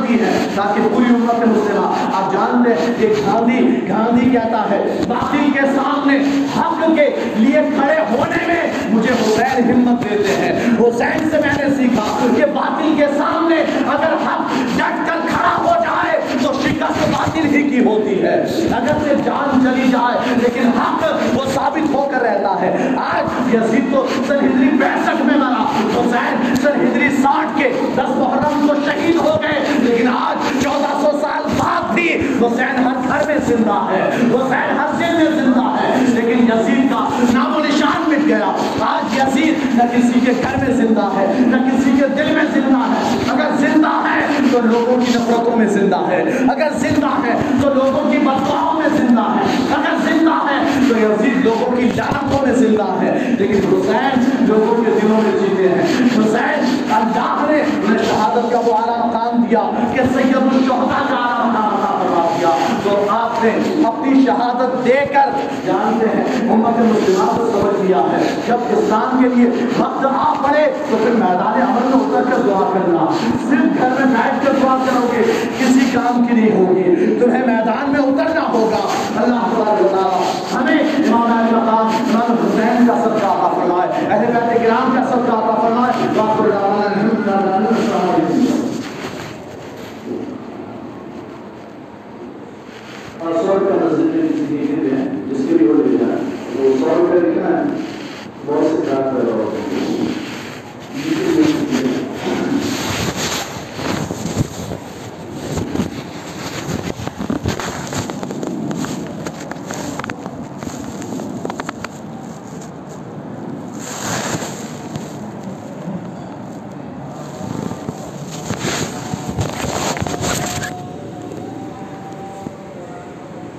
کی 0.09 0.19
ہے 0.23 0.47
تاکہ 0.55 0.87
پوری 0.93 1.13
امت 1.15 1.47
مسلمہ 1.47 1.87
آپ 2.13 2.31
جانتے 2.33 2.73
ہیں 2.73 2.93
کہ 2.99 3.07
گاندھی 3.27 3.89
گاندھی 3.89 4.29
کہتا 4.29 4.63
ہے 4.69 4.83
باطل 5.07 5.51
کے 5.53 5.65
سامنے 5.75 6.17
حق 6.57 6.83
کے 6.95 7.09
لیے 7.35 7.61
کھڑے 7.75 7.99
ہونے 8.11 8.47
میں 8.47 8.61
مجھے 8.89 9.13
حسین 9.13 9.71
ہمت 9.71 10.03
دیتے 10.03 10.35
ہیں۔ 10.35 10.53
حسین 10.79 11.29
سے 11.29 11.37
میں 11.37 11.53
نے 11.57 11.75
سیکھا 11.77 12.27
کہ 12.37 12.45
باطل 12.45 12.93
کے 12.97 13.05
سامنے 13.17 13.55
اگر 13.87 14.13
حق 14.25 14.53
ڈٹ 14.77 15.07
کر 15.07 15.27
کھڑا 15.27 15.55
ہو 15.57 15.73
جائے 15.83 16.19
تو 16.43 16.53
شکست 16.63 17.09
باطل 17.09 17.45
ہی 17.55 17.61
کی 17.69 17.83
ہوتی 17.85 18.21
ہے۔ 18.23 18.35
اگر 18.71 18.97
سے 19.03 19.15
جان 19.25 19.59
چلی 19.63 19.87
جائے 19.91 20.48
لیکن 20.59 20.79
حق 20.79 21.05
وہ 21.33 21.45
ثابت 21.55 21.93
ہو 21.93 22.09
کر 22.11 22.21
رہتا 22.21 22.61
ہے۔ 22.61 22.89
آج 22.97 23.55
یزید 23.55 23.93
تو 23.93 24.07
سن 24.27 24.35
ہجری 24.35 24.69
پینسٹھ 24.69 25.21
میں 25.21 25.37
مرا۔ 25.37 25.63
حسین 25.95 26.55
سن 26.55 26.87
ہجری 26.87 27.09
ساٹھ 27.09 27.59
کے 27.59 27.69
دس 27.95 28.17
محرم 28.17 28.67
کو 28.67 28.73
شہید 28.75 29.15
ہو 29.15 29.39
گئے۔ 29.41 29.65
لیکن 29.79 30.07
آج 30.07 30.63
چودہ 30.63 30.97
سو 31.01 31.19
سال 31.21 31.43
بعد 31.57 31.93
بھی 31.93 32.15
حسین 32.15 32.87
ہر 32.87 32.95
گھر 33.07 33.27
میں 33.27 33.37
زندہ 33.47 33.87
ہے۔ 33.91 34.09
حسین 34.35 34.77
ہر 34.77 34.87
دل 34.99 35.17
میں 35.17 35.43
زندہ 35.43 35.75
ہے۔ 35.81 35.95
لیکن 36.07 36.43
یزید 36.43 36.89
کا 36.89 37.09
نام 37.33 37.55
و 37.55 37.59
نشان 37.59 38.01
مٹ 38.07 38.27
گیا۔ 38.27 38.51
آج 38.79 39.19
یزید 39.19 39.75
نہ 39.75 39.83
کسی 39.95 40.19
کے 40.19 40.31
گھر 40.41 40.65
میں 40.67 40.75
زندہ 40.75 41.09
ہے، 41.15 41.33
نہ 41.39 41.55
کسی 41.55 41.91
کے 41.99 42.07
دل 42.07 42.31
میں 42.31 42.43
زندہ 42.53 42.77
ہے۔ 42.77 43.17
اگر 43.29 43.49
زندہ 43.57 43.87
ہے 43.87 44.25
تو 44.51 44.59
لوگوں 44.63 44.97
کی 44.97 45.11
نفرتوں 45.15 45.57
میں 45.57 45.67
زندہ 45.67 46.01
ہے۔ 46.07 46.21
اگر 46.49 46.67
زندہ 46.75 47.07
ہے 47.07 47.37
تو 47.61 47.73
لوگوں 47.73 48.11
کی 48.11 48.17
بدلاؤں 48.17 48.79
میں 48.79 48.89
زندہ 48.97 49.21
ہے 49.21 49.73
اگر 49.73 49.95
زندہ 50.03 50.31
ہے 50.31 50.79
تو 50.88 50.88
یزید 51.03 51.45
لوگوں 51.45 51.77
کی 51.77 51.89
جانتوں 51.89 52.47
میں 52.47 52.55
زندہ 52.55 53.01
ہے۔ 53.01 53.35
لیکن 53.39 53.53
حسین 53.53 54.45
لوگوں 54.47 54.83
کے 54.83 54.91
دلوں 54.91 55.21
میں 55.23 55.39
جیتے 55.39 55.69
ہیں۔ 55.69 55.83
حسین 56.19 56.75
اللہ 56.91 57.45
نے 57.49 57.61
انہیں 57.61 58.03
شہادت 58.03 58.51
کا 58.51 58.59
وہ 58.65 58.73
اعلیٰ 58.73 59.05
مقام 59.05 59.41
دیا 59.41 59.69
کہ 59.91 59.97
سید 59.97 60.35
الشہداء 60.35 61.09
کا 61.09 61.15
اعلیٰ 61.15 61.45
مقام 61.45 61.67
عطا 61.67 61.99
فرما 61.99 62.27
دیا۔ 62.39 62.49
تو 62.83 63.05
آپ 63.09 63.43
نے 63.43 63.49
اپنی 63.87 64.25
شہادت 64.25 64.85
دے 64.85 65.05
کر 65.13 65.29
جانتے 65.65 66.05
ہیں، 66.17 66.51
امت 66.53 66.79
مسلمہ 66.79 67.25
کو 67.25 67.51
سبق 67.53 67.87
دیا 67.87 67.97
ہے۔ 67.97 68.41
جب 68.47 68.57
اسلام 68.69 69.23
کے 69.23 69.29
لیے 69.35 69.49
وقت 69.79 70.05
آ 70.05 70.33
پڑے 70.33 70.73
تو 70.91 70.97
پھر 70.97 71.11
میدان 71.11 71.61
عمل 71.61 71.95
میں 71.95 72.19
اتر 72.19 72.29
کر 72.29 72.41
دعا 72.41 72.71
کرنا۔ 72.73 73.05
صرف 73.49 73.77
گھر 73.77 73.89
میں 73.89 74.15
بیٹھ 74.15 74.45
کر 74.45 74.51
دعا 74.63 74.77
کرو 74.77 75.07
گے، 75.11 75.23
کسی 75.59 75.89
کام 75.93 76.25
کی 76.25 76.33
نہیں 76.33 76.55
ہوگی۔ 76.55 77.19
تمہیں 77.19 77.45
میدان 77.45 77.89
میں 77.89 77.99
اترنا 77.99 78.49
ہوگا۔ 78.53 78.87
اللہ 79.21 79.35
تبارک 79.35 79.85
و 79.85 79.87
تعالی 79.87 80.39
ہمیں 80.55 81.07
امام 81.07 81.33
علی 81.33 81.55
مقام 81.55 81.87
امام 81.87 82.31
حسین 82.31 82.87
کا 82.87 82.93
صدقہ 82.93 83.25
عطا 83.25 83.53
فرمائے 83.55 84.08
اہل 84.19 84.31
بیت 84.33 84.63
کرام 84.63 84.95
کا 84.95 85.03
صدقہ 85.05 85.35
عطا 85.35 85.55
فرمائے 85.61 86.07
واخر 86.15 86.68